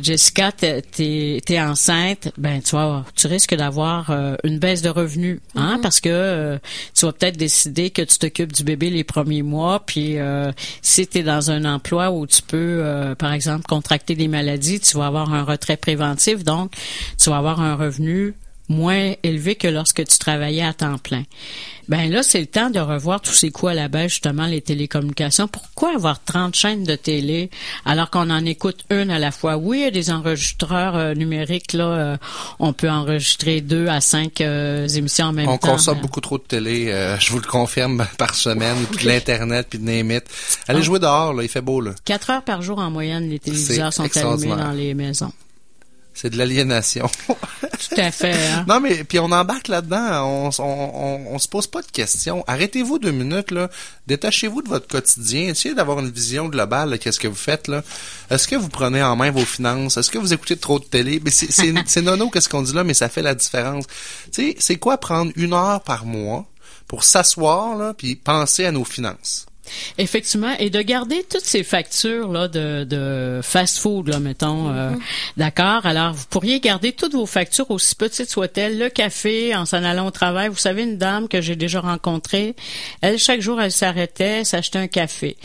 Jessica, 0.00 0.52
t'es 0.52 0.82
es, 1.48 1.60
enceinte, 1.60 2.32
ben 2.38 2.62
tu 2.62 2.70
vois, 2.70 3.04
tu 3.14 3.26
risques 3.26 3.54
d'avoir 3.54 4.10
une 4.42 4.58
baisse 4.58 4.82
de 4.82 4.88
revenus, 4.88 5.40
hein, 5.54 5.76
mm-hmm. 5.76 5.80
parce 5.80 6.00
que 6.00 6.58
tu 6.94 7.04
vas 7.04 7.12
peut-être 7.12 7.36
décider 7.36 7.90
que 7.90 8.02
tu 8.02 8.18
t'occupes 8.18 8.52
du 8.52 8.64
bébé 8.64 8.90
les 8.90 9.04
premiers 9.04 9.42
mois, 9.42 9.84
puis 9.84 10.16
si 10.80 11.06
tu 11.06 11.18
es 11.18 11.22
dans 11.42 11.50
un 11.50 11.64
emploi 11.64 12.10
où 12.10 12.26
tu 12.26 12.42
peux, 12.42 12.80
euh, 12.82 13.14
par 13.14 13.32
exemple, 13.32 13.64
contracter 13.66 14.14
des 14.14 14.28
maladies, 14.28 14.80
tu 14.80 14.96
vas 14.96 15.06
avoir 15.06 15.34
un 15.34 15.42
retrait 15.42 15.76
préventif, 15.76 16.44
donc 16.44 16.72
tu 17.18 17.30
vas 17.30 17.38
avoir 17.38 17.60
un 17.60 17.74
revenu 17.74 18.34
moins 18.68 19.12
élevé 19.22 19.54
que 19.54 19.68
lorsque 19.68 20.04
tu 20.06 20.18
travaillais 20.18 20.62
à 20.62 20.72
temps 20.72 20.98
plein. 20.98 21.24
Ben 21.88 22.10
là, 22.10 22.22
c'est 22.22 22.40
le 22.40 22.46
temps 22.46 22.70
de 22.70 22.78
revoir 22.78 23.20
tous 23.20 23.32
ces 23.32 23.50
coûts 23.50 23.68
à 23.68 23.74
la 23.74 23.88
baisse, 23.88 24.12
justement, 24.12 24.46
les 24.46 24.60
télécommunications. 24.60 25.48
Pourquoi 25.48 25.94
avoir 25.94 26.22
30 26.22 26.54
chaînes 26.54 26.84
de 26.84 26.94
télé 26.94 27.50
alors 27.84 28.08
qu'on 28.08 28.30
en 28.30 28.44
écoute 28.44 28.84
une 28.90 29.10
à 29.10 29.18
la 29.18 29.32
fois? 29.32 29.56
Oui, 29.56 29.78
il 29.78 29.82
y 29.82 29.86
a 29.86 29.90
des 29.90 30.10
enregistreurs 30.10 30.96
euh, 30.96 31.14
numériques, 31.14 31.72
là, 31.72 31.84
euh, 31.84 32.16
on 32.60 32.72
peut 32.72 32.88
enregistrer 32.88 33.60
deux 33.60 33.88
à 33.88 34.00
cinq 34.00 34.40
euh, 34.40 34.86
émissions 34.88 35.26
en 35.26 35.32
même 35.32 35.46
temps. 35.46 35.52
On 35.52 35.58
consomme 35.58 36.00
beaucoup 36.00 36.20
trop 36.20 36.38
de 36.38 36.44
télé, 36.44 36.86
je 37.18 37.30
vous 37.30 37.40
le 37.40 37.46
confirme, 37.46 38.06
par 38.18 38.34
semaine, 38.34 38.76
puis 38.90 39.04
de 39.04 39.10
l'Internet, 39.10 39.66
puis 39.68 39.78
de 39.78 39.84
Némit. 39.84 40.20
Allez 40.68 40.78
ah. 40.78 40.82
jouer 40.82 41.00
dehors, 41.00 41.34
là, 41.34 41.42
il 41.42 41.48
fait 41.48 41.60
beau, 41.60 41.80
là. 41.80 41.92
Quatre 42.04 42.30
heures 42.30 42.44
par 42.44 42.62
jour 42.62 42.78
en 42.78 42.90
moyenne, 42.90 43.28
les 43.28 43.38
téléviseurs 43.38 43.92
sont 43.92 44.08
allumés 44.16 44.56
dans 44.56 44.72
les 44.72 44.94
maisons. 44.94 45.32
C'est 46.14 46.30
de 46.30 46.36
l'aliénation. 46.36 47.10
Tout 47.28 47.94
à 47.96 48.10
fait. 48.10 48.32
Hein? 48.32 48.64
Non, 48.68 48.80
mais 48.80 49.04
puis 49.04 49.18
on 49.18 49.32
embarque 49.32 49.68
là-dedans. 49.68 50.26
On, 50.26 50.50
on, 50.58 51.26
on, 51.30 51.38
se 51.38 51.48
pose 51.48 51.66
pas 51.66 51.82
de 51.82 51.90
questions. 51.90 52.44
Arrêtez-vous 52.46 52.98
deux 52.98 53.10
minutes 53.10 53.50
là. 53.50 53.70
Détachez-vous 54.06 54.62
de 54.62 54.68
votre 54.68 54.86
quotidien. 54.86 55.48
Essayez 55.48 55.74
d'avoir 55.74 55.98
une 56.00 56.10
vision 56.10 56.48
globale. 56.48 56.98
Qu'est-ce 56.98 57.18
que 57.18 57.28
vous 57.28 57.34
faites 57.34 57.68
là 57.68 57.82
Est-ce 58.30 58.46
que 58.46 58.56
vous 58.56 58.68
prenez 58.68 59.02
en 59.02 59.16
main 59.16 59.30
vos 59.30 59.44
finances? 59.44 59.96
Est-ce 59.96 60.10
que 60.10 60.18
vous 60.18 60.32
écoutez 60.32 60.56
trop 60.56 60.78
de 60.78 60.84
télé? 60.84 61.20
Mais 61.24 61.30
c'est 61.30 61.50
c'est 61.86 62.02
nono 62.02 62.30
qu'est-ce 62.30 62.48
qu'on 62.48 62.62
dit 62.62 62.74
là, 62.74 62.84
mais 62.84 62.94
ça 62.94 63.08
fait 63.08 63.22
la 63.22 63.34
différence. 63.34 63.86
Tu 64.32 64.50
sais, 64.50 64.56
c'est 64.58 64.76
quoi 64.76 64.98
prendre 64.98 65.32
une 65.36 65.54
heure 65.54 65.80
par 65.82 66.04
mois 66.04 66.46
pour 66.88 67.04
s'asseoir 67.04 67.76
là 67.76 67.94
puis 67.94 68.16
penser 68.16 68.64
à 68.66 68.72
nos 68.72 68.84
finances? 68.84 69.46
Effectivement, 69.98 70.54
et 70.58 70.70
de 70.70 70.82
garder 70.82 71.24
toutes 71.28 71.44
ces 71.44 71.62
factures 71.62 72.32
là 72.32 72.48
de, 72.48 72.84
de 72.84 73.40
fast-food 73.42 74.08
là, 74.08 74.18
mettons, 74.18 74.68
euh, 74.68 74.90
mm-hmm. 74.90 74.98
d'accord. 75.36 75.86
Alors, 75.86 76.12
vous 76.12 76.24
pourriez 76.28 76.60
garder 76.60 76.92
toutes 76.92 77.12
vos 77.12 77.26
factures 77.26 77.70
aussi 77.70 77.94
petites 77.94 78.30
soient-elles. 78.30 78.78
Le 78.78 78.88
café, 78.88 79.54
en 79.54 79.64
s'en 79.64 79.84
allant 79.84 80.06
au 80.06 80.10
travail, 80.10 80.48
vous 80.48 80.56
savez 80.56 80.82
une 80.82 80.98
dame 80.98 81.28
que 81.28 81.40
j'ai 81.40 81.56
déjà 81.56 81.80
rencontrée, 81.80 82.56
elle 83.00 83.18
chaque 83.18 83.40
jour 83.40 83.60
elle 83.60 83.72
s'arrêtait, 83.72 84.44
s'achetait 84.44 84.78
un 84.78 84.88
café. 84.88 85.36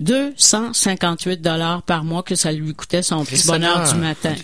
258 0.00 1.40
dollars 1.40 1.82
par 1.82 2.04
mois 2.04 2.22
que 2.22 2.34
ça 2.34 2.50
lui 2.52 2.74
coûtait 2.74 3.02
son 3.02 3.24
petit 3.24 3.46
bonheur 3.46 3.88
du 3.92 3.98
matin. 3.98 4.34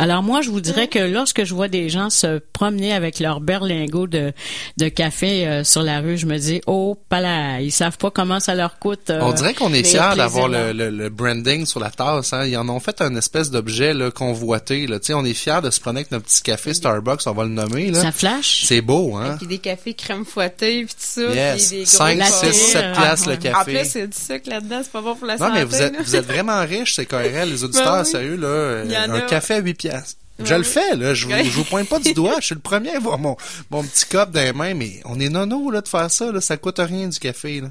Alors 0.00 0.22
moi, 0.22 0.40
je 0.40 0.50
vous 0.50 0.60
dirais 0.60 0.88
que 0.88 0.98
lorsque 0.98 1.44
je 1.44 1.54
vois 1.54 1.68
des 1.68 1.88
gens 1.88 2.10
se 2.10 2.38
promener 2.52 2.92
avec 2.92 3.20
leur 3.20 3.40
berlingot 3.40 4.06
de, 4.06 4.32
de 4.78 4.88
café 4.88 5.46
euh, 5.46 5.64
sur 5.64 5.82
la 5.82 6.00
rue, 6.00 6.16
je 6.16 6.26
me 6.26 6.38
dis, 6.38 6.60
oh, 6.66 6.96
pas 7.08 7.20
là, 7.20 7.60
ils 7.60 7.72
savent 7.72 7.98
pas 7.98 8.10
comment 8.10 8.40
ça 8.40 8.54
leur 8.54 8.78
coûte. 8.78 9.10
Euh, 9.10 9.20
on 9.22 9.32
dirait 9.32 9.54
qu'on 9.54 9.72
est 9.72 9.82
fiers 9.82 10.16
d'avoir 10.16 10.48
le, 10.48 10.72
le, 10.72 11.08
branding 11.08 11.66
sur 11.66 11.80
la 11.80 11.90
tasse. 11.90 12.32
Hein. 12.32 12.46
Ils 12.46 12.56
en 12.56 12.68
ont 12.68 12.80
fait 12.80 13.00
un 13.00 13.14
espèce 13.16 13.50
d'objet 13.50 13.94
là, 13.94 14.10
convoité. 14.10 14.86
Là. 14.86 14.98
on 15.10 15.24
est 15.24 15.34
fiers 15.34 15.60
de 15.62 15.70
se 15.70 15.80
promener 15.80 16.00
avec 16.00 16.12
notre 16.12 16.24
petit 16.24 16.42
café 16.42 16.74
Starbucks, 16.74 17.26
on 17.26 17.32
va 17.32 17.44
le 17.44 17.50
nommer. 17.50 17.90
Là. 17.90 18.02
Ça 18.02 18.12
flash? 18.12 18.64
C'est 18.64 18.80
beau, 18.80 19.16
hein? 19.16 19.36
Avec 19.36 19.48
des 19.48 19.58
cafés 19.58 19.94
crème 19.94 20.24
fouettée, 20.24 20.84
puis 20.84 20.94
tout 20.94 20.94
ça. 20.98 21.34
Yes. 21.34 21.68
Puis 21.68 21.78
des 21.78 21.86
5, 21.86 22.22
6, 22.24 22.52
7 22.52 22.92
piastres 22.92 23.30
le 23.30 23.36
café. 23.36 23.56
En 23.56 23.64
plus, 23.64 23.90
c'est 23.90 24.06
du 24.06 24.16
sucre 24.16 24.48
là-dedans, 24.48 24.82
c'est 24.86 24.92
pas 24.92 25.02
bon 25.02 25.14
pour 25.14 25.26
la 25.26 25.34
non, 25.34 25.38
santé. 25.38 25.50
Non, 25.50 25.58
mais 25.58 25.64
vous 25.64 25.82
êtes, 25.82 25.96
vous 26.00 26.16
êtes 26.16 26.26
vraiment 26.26 26.60
riches, 26.60 26.94
c'est 26.94 27.06
KRL, 27.06 27.48
les 27.48 27.64
auditeurs, 27.64 27.92
ben 27.92 28.04
sérieux, 28.04 28.36
là. 28.36 28.84
Un 29.12 29.20
café 29.22 29.54
à 29.54 29.58
8 29.58 29.74
piastres. 29.74 30.20
Je 30.44 30.54
le 30.54 30.62
fais, 30.64 30.96
là. 30.96 31.14
Je 31.14 31.26
vous, 31.26 31.32
je 31.32 31.50
vous 31.50 31.64
pointe 31.64 31.88
pas 31.88 31.98
du 31.98 32.12
doigt. 32.14 32.36
Je 32.40 32.46
suis 32.46 32.54
le 32.54 32.60
premier 32.60 32.90
à 32.90 32.98
voir 32.98 33.18
mon, 33.18 33.36
mon 33.70 33.82
petit 33.82 34.04
cop 34.04 34.30
dans 34.30 34.42
les 34.42 34.52
mains, 34.52 34.74
mais 34.74 35.00
on 35.06 35.18
est 35.18 35.30
nono, 35.30 35.70
là, 35.70 35.80
de 35.80 35.88
faire 35.88 36.10
ça, 36.10 36.30
là. 36.30 36.40
Ça 36.40 36.58
coûte 36.58 36.78
rien 36.78 37.08
du 37.08 37.18
café, 37.18 37.62
là. 37.62 37.68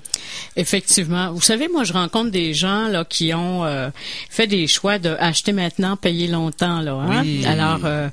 Effectivement. 0.56 1.32
Vous 1.32 1.42
savez, 1.42 1.68
moi, 1.68 1.84
je 1.84 1.94
rencontre 1.94 2.32
des 2.32 2.54
gens, 2.54 2.88
là, 2.88 3.06
qui 3.06 3.34
ont 3.34 3.66
euh, 3.66 3.90
fait 4.30 4.48
des 4.48 4.66
choix 4.66 4.98
de 4.98 5.16
acheter 5.20 5.52
maintenant, 5.52 5.96
payer 5.96 6.28
longtemps, 6.28 6.82
là. 6.82 6.94
Hein? 6.94 7.24
Alors, 7.46 7.82
euh, 7.84 8.10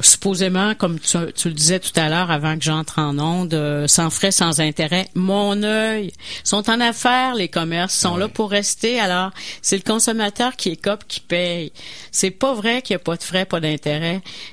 supposément, 0.00 0.74
comme 0.74 0.98
tu, 0.98 1.16
tu, 1.34 1.48
le 1.48 1.54
disais 1.54 1.78
tout 1.78 1.92
à 1.94 2.08
l'heure, 2.08 2.32
avant 2.32 2.56
que 2.56 2.64
j'entre 2.64 2.98
en 2.98 3.18
onde, 3.18 3.54
euh, 3.54 3.86
sans 3.86 4.10
frais, 4.10 4.32
sans 4.32 4.60
intérêt, 4.60 5.08
mon 5.14 5.62
œil. 5.62 6.12
sont 6.42 6.68
en 6.68 6.80
affaires, 6.80 7.36
les 7.36 7.48
commerces, 7.48 7.94
sont 7.94 8.16
là 8.16 8.26
pour 8.26 8.50
rester. 8.50 8.98
Alors, 8.98 9.30
c'est 9.62 9.76
le 9.76 9.82
consommateur 9.82 10.56
qui 10.56 10.70
est 10.70 10.82
cop, 10.82 11.04
qui 11.06 11.20
paye. 11.20 11.72
C'est 12.10 12.32
pas 12.32 12.54
vrai 12.54 12.82
qu'il 12.82 12.94
n'y 12.94 13.00
a 13.00 13.04
pas 13.04 13.16
de 13.16 13.22
frais, 13.22 13.44
pas 13.44 13.60
d'intérêt 13.60 13.83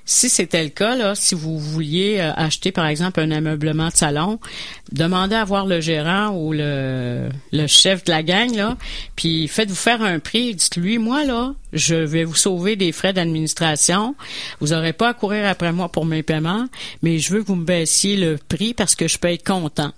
si 0.06 0.30
c'était 0.30 0.64
le 0.64 0.70
cas, 0.70 1.16
si 1.16 1.36
vous 1.36 1.58
vouliez 1.58 2.18
euh, 2.20 2.32
acheter, 2.36 2.72
par 2.72 2.86
exemple, 2.86 3.20
un 3.20 3.32
ameublement 3.32 3.88
de 3.88 3.96
salon, 3.96 4.40
demandez 4.92 5.36
à 5.36 5.44
voir 5.44 5.66
le 5.66 5.82
gérant 5.82 6.30
ou 6.30 6.54
le, 6.54 7.30
chef 7.68 8.04
de 8.04 8.12
la 8.12 8.24
gang, 8.24 8.54
là, 8.56 8.78
puis 9.16 9.48
faites-vous 9.48 9.76
faire 9.76 10.02
un 10.02 10.20
prix. 10.20 10.56
Dites-lui, 10.56 10.98
moi, 10.98 11.24
là, 11.24 11.54
je 11.74 11.96
vais 11.96 12.24
vous 12.24 12.36
sauver 12.36 12.76
des 12.76 12.92
frais 12.92 13.14
d'administration. 13.14 14.16
Vous 14.60 14.68
n'aurez 14.68 14.94
pas 14.94 15.10
à 15.10 15.14
courir 15.14 15.48
après 15.48 15.72
moi 15.72 15.90
pour 15.90 16.06
mes 16.06 16.24
paiements, 16.24 16.68
mais 17.02 17.20
je 17.20 17.34
veux 17.34 17.42
que 17.42 17.48
vous 17.48 17.56
me 17.56 17.66
baissiez 17.66 18.18
le 18.18 18.38
prix 18.38 18.74
parce 18.74 18.96
que 18.96 19.08
je 19.08 19.18
peux 19.18 19.32
content. 19.46 19.92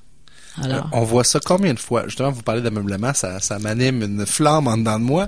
Alors. 0.62 0.88
On 0.92 1.04
voit 1.04 1.24
ça 1.24 1.40
combien 1.40 1.74
de 1.74 1.80
fois? 1.80 2.04
Justement, 2.06 2.32
vous 2.32 2.44
parlez 2.44 2.62
d'ameublement, 2.62 3.14
ça, 3.14 3.40
ça 3.40 3.58
m'anime 3.60 4.04
une 4.04 4.26
flamme 4.26 4.68
en 4.68 4.78
dedans 4.78 5.00
de 5.00 5.06
moi. 5.06 5.28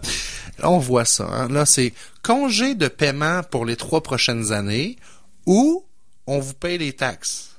Là, 0.59 0.69
on 0.69 0.77
voit 0.77 1.05
ça. 1.05 1.27
Hein. 1.31 1.47
Là, 1.49 1.65
c'est 1.65 1.93
congé 2.21 2.75
de 2.75 2.87
paiement 2.87 3.41
pour 3.43 3.65
les 3.65 3.75
trois 3.75 4.03
prochaines 4.03 4.51
années 4.51 4.97
ou 5.45 5.83
on 6.27 6.39
vous 6.39 6.53
paye 6.53 6.77
les 6.77 6.93
taxes. 6.93 7.51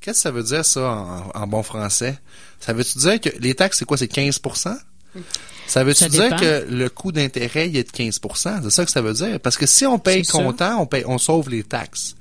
Qu'est-ce 0.00 0.18
que 0.18 0.22
ça 0.22 0.30
veut 0.30 0.42
dire, 0.42 0.64
ça, 0.64 1.24
en, 1.34 1.46
bon 1.46 1.62
français? 1.62 2.18
Ça 2.58 2.72
veut-tu 2.72 2.98
dire 2.98 3.20
que 3.20 3.28
les 3.38 3.54
taxes, 3.54 3.78
c'est 3.78 3.84
quoi? 3.84 3.98
C'est 3.98 4.10
15% 4.10 4.74
Ça 5.66 5.84
veut-tu 5.84 6.08
dire 6.08 6.36
que 6.36 6.66
le 6.70 6.88
coût 6.88 7.12
d'intérêt, 7.12 7.68
il 7.68 7.76
est 7.76 7.84
de 7.84 7.90
15% 7.90 8.62
C'est 8.62 8.70
ça 8.70 8.84
que 8.86 8.90
ça 8.90 9.02
veut 9.02 9.12
dire? 9.12 9.38
Parce 9.40 9.58
que 9.58 9.66
si 9.66 9.84
on 9.84 9.98
paye 9.98 10.24
comptant, 10.24 10.80
on, 10.80 10.86
paye, 10.86 11.04
on 11.06 11.18
sauve 11.18 11.50
les 11.50 11.64
taxes. 11.64 12.14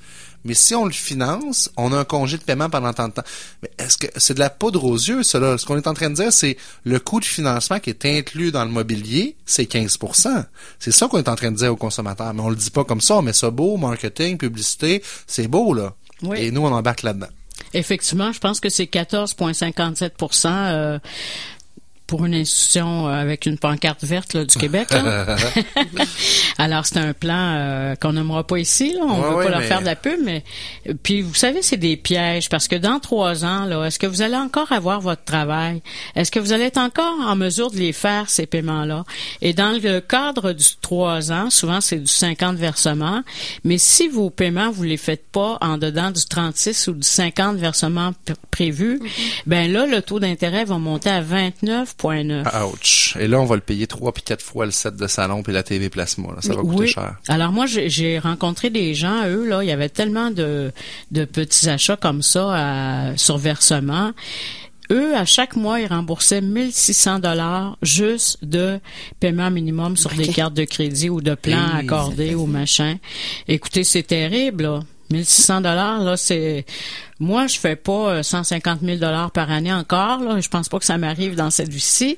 Mais 0.45 0.53
si 0.53 0.73
on 0.75 0.85
le 0.85 0.91
finance, 0.91 1.69
on 1.77 1.91
a 1.91 1.97
un 1.97 2.03
congé 2.05 2.37
de 2.37 2.43
paiement 2.43 2.69
pendant 2.69 2.93
tant 2.93 3.07
de 3.07 3.13
temps. 3.13 3.23
Mais 3.61 3.69
est-ce 3.77 3.97
que 3.97 4.07
c'est 4.15 4.33
de 4.33 4.39
la 4.39 4.49
poudre 4.49 4.83
aux 4.85 4.95
yeux, 4.95 5.23
cela? 5.23 5.57
Ce 5.57 5.65
qu'on 5.65 5.77
est 5.77 5.87
en 5.87 5.93
train 5.93 6.09
de 6.09 6.15
dire, 6.15 6.31
c'est 6.31 6.57
le 6.83 6.99
coût 6.99 7.19
de 7.19 7.25
financement 7.25 7.79
qui 7.79 7.89
est 7.89 8.05
inclus 8.05 8.51
dans 8.51 8.63
le 8.63 8.71
mobilier, 8.71 9.35
c'est 9.45 9.69
15% 9.69 10.45
C'est 10.79 10.91
ça 10.91 11.07
qu'on 11.07 11.17
est 11.17 11.29
en 11.29 11.35
train 11.35 11.51
de 11.51 11.57
dire 11.57 11.73
aux 11.73 11.77
consommateurs. 11.77 12.33
Mais 12.33 12.41
on 12.41 12.49
le 12.49 12.55
dit 12.55 12.71
pas 12.71 12.83
comme 12.83 13.01
ça. 13.01 13.15
On 13.15 13.21
met 13.21 13.33
ça 13.33 13.49
beau, 13.49 13.77
marketing, 13.77 14.37
publicité. 14.37 15.03
C'est 15.27 15.47
beau, 15.47 15.73
là. 15.73 15.93
Et 16.35 16.51
nous, 16.51 16.61
on 16.61 16.71
embarque 16.71 17.03
là-dedans. 17.03 17.27
Effectivement, 17.73 18.31
je 18.31 18.39
pense 18.39 18.59
que 18.59 18.69
c'est 18.69 18.85
14,57 18.85 20.11
euh, 20.45 20.99
pour 22.09 22.25
une 22.25 22.33
institution 22.33 23.07
euh, 23.07 23.11
avec 23.11 23.45
une 23.45 23.59
pancarte 23.59 24.03
verte 24.03 24.33
là, 24.33 24.43
du 24.43 24.57
Québec. 24.57 24.89
Alors 26.57 26.87
c'est 26.87 26.97
un 26.97 27.13
plan 27.13 27.35
euh, 27.37 27.95
qu'on 27.95 28.13
n'aimera 28.13 28.45
pas 28.45 28.57
ici. 28.57 28.93
Là. 28.93 29.01
On 29.03 29.17
ne 29.17 29.23
veut 29.37 29.43
pas 29.43 29.49
leur 29.51 29.61
faire 29.61 29.81
de 29.81 29.85
la 29.85 29.95
pub, 29.95 30.19
mais 30.23 30.43
puis 31.03 31.21
vous 31.21 31.35
savez 31.35 31.61
c'est 31.61 31.77
des 31.77 31.97
pièges 31.97 32.49
parce 32.49 32.67
que 32.67 32.75
dans 32.75 32.99
trois 32.99 33.45
ans 33.45 33.65
là, 33.65 33.85
est-ce 33.85 33.99
que 33.99 34.07
vous 34.07 34.23
allez 34.23 34.35
encore 34.35 34.71
avoir 34.71 35.01
votre 35.01 35.23
travail? 35.23 35.83
Est-ce 36.15 36.31
que 36.31 36.39
vous 36.39 36.51
allez 36.51 36.63
être 36.63 36.79
encore 36.79 37.19
en 37.21 37.35
mesure 37.35 37.69
de 37.69 37.77
les 37.77 37.93
faire 37.93 38.27
ces 38.27 38.47
paiements-là? 38.47 39.03
Et 39.43 39.53
dans 39.53 39.79
le 39.79 39.99
cadre 39.99 40.51
du 40.51 40.65
trois 40.81 41.31
ans, 41.31 41.51
souvent 41.51 41.79
c'est 41.79 41.99
du 41.99 42.11
50 42.11 42.57
versements, 42.57 43.21
mais 43.63 43.77
si 43.77 44.07
vos 44.07 44.31
paiements 44.31 44.71
vous 44.71 44.83
les 44.83 44.97
faites 44.97 45.27
pas 45.31 45.59
en 45.61 45.77
dedans 45.77 46.09
du 46.09 46.25
36 46.25 46.87
ou 46.87 46.93
du 46.93 47.07
50 47.07 47.57
versements 47.57 48.13
prévus, 48.49 48.97
mm-hmm. 48.97 49.43
ben 49.45 49.71
là 49.71 49.85
le 49.85 50.01
taux 50.01 50.19
d'intérêt 50.19 50.65
va 50.65 50.79
monter 50.79 51.11
à 51.11 51.21
29 51.21 51.97
Ouch. 52.71 53.15
Et 53.19 53.27
là, 53.27 53.39
on 53.39 53.45
va 53.45 53.55
le 53.55 53.61
payer 53.61 53.87
trois 53.87 54.13
puis 54.13 54.23
quatre 54.23 54.41
fois 54.43 54.65
le 54.65 54.71
set 54.71 54.95
de 54.95 55.07
salon 55.07 55.43
puis 55.43 55.53
la 55.53 55.63
TV 55.63 55.89
plasma. 55.89 56.29
Ça 56.41 56.53
va 56.53 56.61
coûter 56.61 56.87
cher. 56.87 57.17
Alors 57.27 57.51
moi, 57.51 57.65
j'ai 57.65 58.19
rencontré 58.19 58.69
des 58.69 58.93
gens, 58.93 59.27
eux, 59.27 59.47
là, 59.47 59.63
il 59.63 59.67
y 59.67 59.71
avait 59.71 59.89
tellement 59.89 60.31
de, 60.31 60.71
de 61.11 61.25
petits 61.25 61.69
achats 61.69 61.97
comme 61.97 62.21
ça 62.21 63.09
à, 63.11 63.17
sur 63.17 63.37
versement 63.37 64.13
eux, 64.91 65.15
à 65.15 65.25
chaque 65.25 65.55
mois, 65.55 65.79
ils 65.79 65.87
remboursaient 65.87 66.41
1600 66.41 67.19
dollars 67.19 67.77
juste 67.81 68.43
de 68.43 68.79
paiement 69.19 69.51
minimum 69.51 69.97
sur 69.97 70.11
des 70.11 70.27
cartes 70.27 70.55
de 70.55 70.63
crédit 70.63 71.09
ou 71.09 71.21
de 71.21 71.35
plans 71.35 71.75
accordés 71.75 72.35
ou 72.35 72.45
machin. 72.45 72.97
Écoutez, 73.47 73.83
c'est 73.83 74.03
terrible, 74.03 74.63
là. 74.63 74.79
1600 75.11 75.61
dollars, 75.61 76.03
là, 76.03 76.17
c'est 76.17 76.65
Moi, 77.19 77.47
je 77.47 77.59
fais 77.59 77.75
pas 77.75 78.23
150 78.23 78.79
000 78.81 78.97
dollars 78.97 79.31
par 79.31 79.51
année 79.51 79.73
encore. 79.73 80.19
Là. 80.19 80.39
Je 80.39 80.47
pense 80.47 80.69
pas 80.69 80.79
que 80.79 80.85
ça 80.85 80.97
m'arrive 80.97 81.35
dans 81.35 81.49
cette 81.49 81.69
vie-ci, 81.69 82.17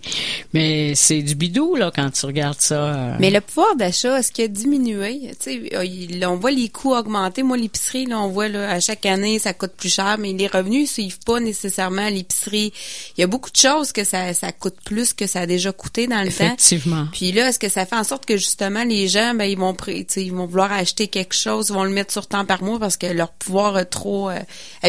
mais 0.54 0.94
c'est 0.96 1.22
du 1.24 1.36
bidou 1.36 1.76
là 1.76 1.92
quand 1.94 2.10
tu 2.12 2.26
regardes 2.26 2.62
ça. 2.62 3.18
Mais 3.20 3.32
le 3.32 3.42
pouvoir 3.42 3.76
d'achat, 3.76 4.20
est-ce 4.20 4.32
qu'il 4.32 4.46
a 4.46 4.48
diminué? 4.48 5.32
Tu 5.40 5.70
sais, 5.72 6.26
on 6.26 6.36
voit 6.36 6.52
les 6.52 6.70
coûts 6.70 6.94
augmenter. 6.94 7.42
Moi, 7.42 7.58
l'épicerie, 7.58 8.06
là, 8.06 8.20
on 8.20 8.28
voit 8.28 8.48
là, 8.48 8.70
à 8.70 8.80
chaque 8.80 9.06
année, 9.06 9.40
ça 9.40 9.54
coûte 9.54 9.72
plus 9.76 9.94
cher, 9.94 10.18
mais 10.20 10.34
les 10.34 10.48
revenus 10.48 10.92
suivent 10.92 11.20
pas 11.26 11.40
nécessairement 11.40 12.08
l'épicerie. 12.10 12.72
Il 13.18 13.22
y 13.22 13.24
a 13.24 13.28
beaucoup 13.28 13.50
de 13.50 13.58
choses 13.58 13.92
que 13.92 14.04
ça, 14.04 14.34
ça 14.34 14.52
coûte 14.52 14.78
plus 14.86 15.14
que 15.14 15.26
ça 15.26 15.42
a 15.42 15.46
déjà 15.48 15.72
coûté 15.72 16.08
dans 16.08 16.22
le 16.22 16.32
temps. 16.32 16.46
Effectivement. 16.46 17.08
Puis 17.12 17.32
là, 17.32 17.50
est-ce 17.50 17.60
que 17.60 17.70
ça 17.70 17.86
fait 17.86 17.96
en 17.96 18.04
sorte 18.04 18.26
que 18.26 18.38
justement 18.38 18.84
les 18.84 19.08
gens, 19.08 19.34
ben 19.34 19.46
ils 19.46 19.58
vont, 19.58 19.76
ils 20.16 20.32
vont 20.32 20.46
vouloir 20.46 20.72
acheter 20.72 21.08
quelque 21.08 21.36
chose, 21.36 21.70
ils 21.70 21.74
vont 21.74 21.84
le 21.84 21.90
mettre 21.90 22.12
sur 22.12 22.28
temps 22.28 22.46
par 22.46 22.62
mois 22.64 22.80
parce 22.80 22.98
que 22.98 23.08
leur 23.08 23.32
pouvoir 23.32 23.80
est 23.80 23.86
trop. 23.86 24.30
Euh, 24.30 24.40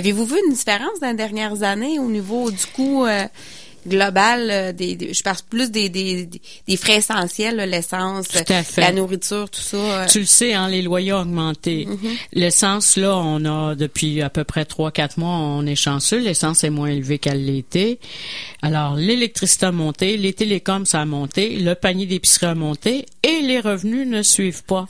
avez-vous 0.03 0.27
vu 0.27 0.37
une 0.49 0.53
différence 0.53 0.99
dans 1.01 1.11
les 1.11 1.15
dernières 1.15 1.63
années 1.63 2.01
au 2.01 2.09
niveau 2.09 2.51
du 2.51 2.67
coût? 2.75 3.07
Euh, 3.07 3.25
global 3.87 4.49
euh, 4.51 4.73
des, 4.73 5.13
je 5.13 5.23
pense 5.23 5.43
plus 5.43 5.71
des, 5.71 5.89
des, 5.89 6.29
des 6.69 6.77
frais 6.77 6.99
essentiels 6.99 7.57
l'essence 7.69 8.29
la 8.77 8.93
nourriture 8.93 9.51
tout 9.51 9.61
ça 9.61 9.77
euh. 9.77 10.07
tu 10.07 10.21
le 10.21 10.25
sais 10.25 10.55
hein 10.55 10.69
les 10.69 10.83
loyers 10.83 11.13
ont 11.13 11.23
augmenté 11.23 11.87
mm-hmm. 11.87 12.17
l'essence 12.35 12.97
là 12.97 13.17
on 13.17 13.45
a 13.45 13.75
depuis 13.75 14.23
à 14.23 14.31
peu 14.31 14.45
près 14.45 14.65
trois 14.65 14.93
quatre 14.93 15.19
mois 15.19 15.37
on 15.37 15.67
est 15.67 15.75
chanceux 15.75 16.21
l'essence 16.21 16.63
est 16.63 16.71
moins 16.71 16.89
élevée 16.89 17.19
qu'elle 17.19 17.45
l'était 17.45 17.99
alors 18.63 18.95
l'électricité 18.95 19.67
a 19.67 19.73
monté 19.73 20.17
les 20.17 20.33
télécoms 20.33 20.85
ça 20.85 21.01
a 21.01 21.05
monté 21.05 21.57
le 21.57 21.75
panier 21.75 22.07
d'épicerie 22.07 22.47
a 22.47 22.55
monté 22.55 23.07
et 23.25 23.41
les 23.43 23.59
revenus 23.59 24.07
ne 24.07 24.23
suivent 24.23 24.63
pas 24.63 24.87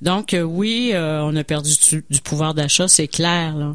donc 0.00 0.32
euh, 0.32 0.40
oui 0.42 0.92
on 0.94 1.36
a 1.36 1.44
perdu 1.44 1.72
du 2.08 2.20
pouvoir 2.22 2.54
d'achat 2.54 2.88
c'est 2.88 3.08
clair 3.08 3.54
là 3.54 3.74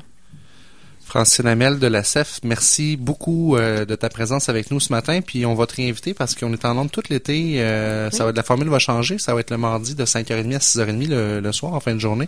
Francine 1.16 1.48
Amel 1.48 1.80
de 1.80 1.88
la 1.88 2.04
CEF, 2.04 2.42
merci 2.44 2.98
beaucoup 2.98 3.56
euh, 3.56 3.86
de 3.86 3.96
ta 3.96 4.10
présence 4.10 4.50
avec 4.50 4.70
nous 4.70 4.82
ce 4.82 4.92
matin. 4.92 5.22
Puis 5.22 5.46
on 5.46 5.56
va 5.56 5.66
te 5.66 5.78
réinviter 5.78 6.14
parce 6.14 6.36
qu'on 6.36 6.52
est 6.52 6.66
en 6.66 6.74
Londres 6.74 6.92
tout 6.92 7.04
l'été. 7.10 7.62
Euh, 7.62 8.12
ça 8.12 8.26
va, 8.26 8.34
la 8.34 8.44
formule 8.44 8.68
va 8.68 8.80
changer. 8.80 9.18
Ça 9.18 9.34
va 9.34 9.40
être 9.40 9.50
le 9.50 9.58
mardi 9.58 9.96
de 9.96 10.04
5h30 10.04 10.56
à 10.56 10.58
6h30 10.58 11.40
le, 11.40 11.52
soir 11.54 11.74
en 11.74 11.80
fin 11.80 11.94
de 11.94 12.00
journée. 12.00 12.28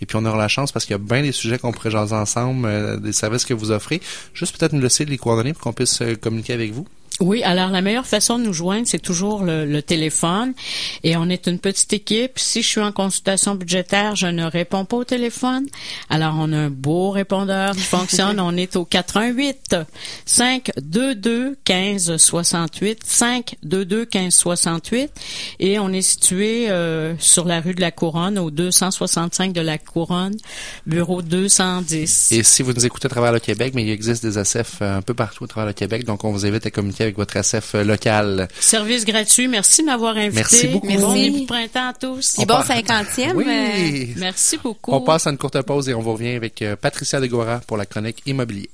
Et 0.00 0.06
puis 0.06 0.16
on 0.16 0.24
aura 0.24 0.38
la 0.38 0.46
chance 0.46 0.70
parce 0.70 0.84
qu'il 0.84 0.92
y 0.92 1.00
a 1.00 1.02
bien 1.02 1.22
des 1.22 1.32
sujets 1.32 1.58
qu'on 1.58 1.72
pourrait 1.72 1.90
jaser 1.90 2.14
ensemble, 2.14 2.68
euh, 2.68 2.96
des 2.96 3.12
services 3.12 3.44
que 3.44 3.54
vous 3.54 3.72
offrez. 3.72 4.00
Juste 4.34 4.56
peut-être 4.56 4.72
nous 4.72 4.82
laisser 4.82 5.04
les 5.04 5.18
coordonnées 5.18 5.52
pour 5.52 5.62
qu'on 5.62 5.72
puisse 5.72 6.00
communiquer 6.20 6.52
avec 6.52 6.70
vous. 6.70 6.86
Oui, 7.20 7.42
alors 7.42 7.70
la 7.70 7.80
meilleure 7.80 8.06
façon 8.06 8.38
de 8.38 8.44
nous 8.44 8.52
joindre, 8.52 8.86
c'est 8.86 9.00
toujours 9.00 9.42
le, 9.42 9.80
téléphone. 9.80 10.54
Et 11.02 11.16
on 11.16 11.28
est 11.28 11.46
une 11.46 11.58
petite 11.58 11.92
équipe. 11.92 12.38
Si 12.38 12.62
je 12.62 12.68
suis 12.68 12.80
en 12.80 12.92
consultation 12.92 13.54
budgétaire, 13.54 14.14
je 14.16 14.26
ne 14.26 14.44
réponds 14.44 14.84
pas 14.84 14.96
au 14.98 15.04
téléphone. 15.04 15.66
Alors 16.10 16.34
on 16.38 16.52
a 16.52 16.56
un 16.56 16.70
beau 16.70 17.10
répondeur 17.10 17.74
qui 17.74 17.82
fonctionne. 17.82 18.38
on 18.40 18.56
est 18.56 18.76
au 18.76 18.84
88 18.84 19.76
522 20.26 21.56
15 21.64 22.16
68 22.16 23.00
522 23.04 24.04
15 24.04 24.34
68 24.34 25.10
et 25.60 25.78
on 25.78 25.92
est 25.92 26.02
situé 26.02 26.70
euh, 26.70 27.14
sur 27.18 27.44
la 27.44 27.60
rue 27.60 27.74
de 27.74 27.80
la 27.80 27.90
Couronne 27.90 28.38
au 28.38 28.50
265 28.50 29.52
de 29.52 29.60
la 29.60 29.78
Couronne, 29.78 30.36
bureau 30.86 31.22
210. 31.22 32.32
Et 32.32 32.42
si 32.42 32.62
vous 32.62 32.72
nous 32.72 32.86
écoutez 32.86 33.06
à 33.06 33.08
travers 33.08 33.32
le 33.32 33.40
Québec, 33.40 33.72
mais 33.74 33.82
il 33.82 33.90
existe 33.90 34.24
des 34.24 34.38
ACF 34.38 34.82
un 34.82 35.02
peu 35.02 35.14
partout 35.14 35.44
à 35.44 35.48
travers 35.48 35.66
le 35.66 35.72
Québec, 35.72 36.04
donc 36.04 36.24
on 36.24 36.32
vous 36.32 36.46
invite 36.46 36.66
à 36.66 36.70
communiquer 36.70 37.07
avec 37.08 37.16
votre 37.16 37.36
SF 37.36 37.74
local. 37.74 38.48
Service 38.60 39.04
gratuit. 39.04 39.48
Merci 39.48 39.82
de 39.82 39.86
m'avoir 39.86 40.16
invité. 40.16 40.36
Merci 40.36 40.66
beaucoup. 40.68 40.86
Merci. 40.86 41.02
Bon 41.04 41.12
début 41.14 41.40
de 41.40 41.46
printemps 41.46 41.88
à 41.88 41.92
tous. 41.94 42.38
Et 42.38 42.46
bon 42.46 42.62
cinquantième. 42.62 43.36
Oui. 43.36 43.44
Euh, 43.48 44.14
merci 44.16 44.58
beaucoup. 44.58 44.92
On 44.92 45.00
passe 45.00 45.26
à 45.26 45.30
une 45.30 45.38
courte 45.38 45.60
pause 45.62 45.88
et 45.88 45.94
on 45.94 46.00
vous 46.00 46.12
revient 46.12 46.34
avec 46.36 46.62
euh, 46.62 46.76
Patricia 46.76 47.20
Degora 47.20 47.60
pour 47.66 47.76
la 47.76 47.86
chronique 47.86 48.22
immobilier. 48.26 48.70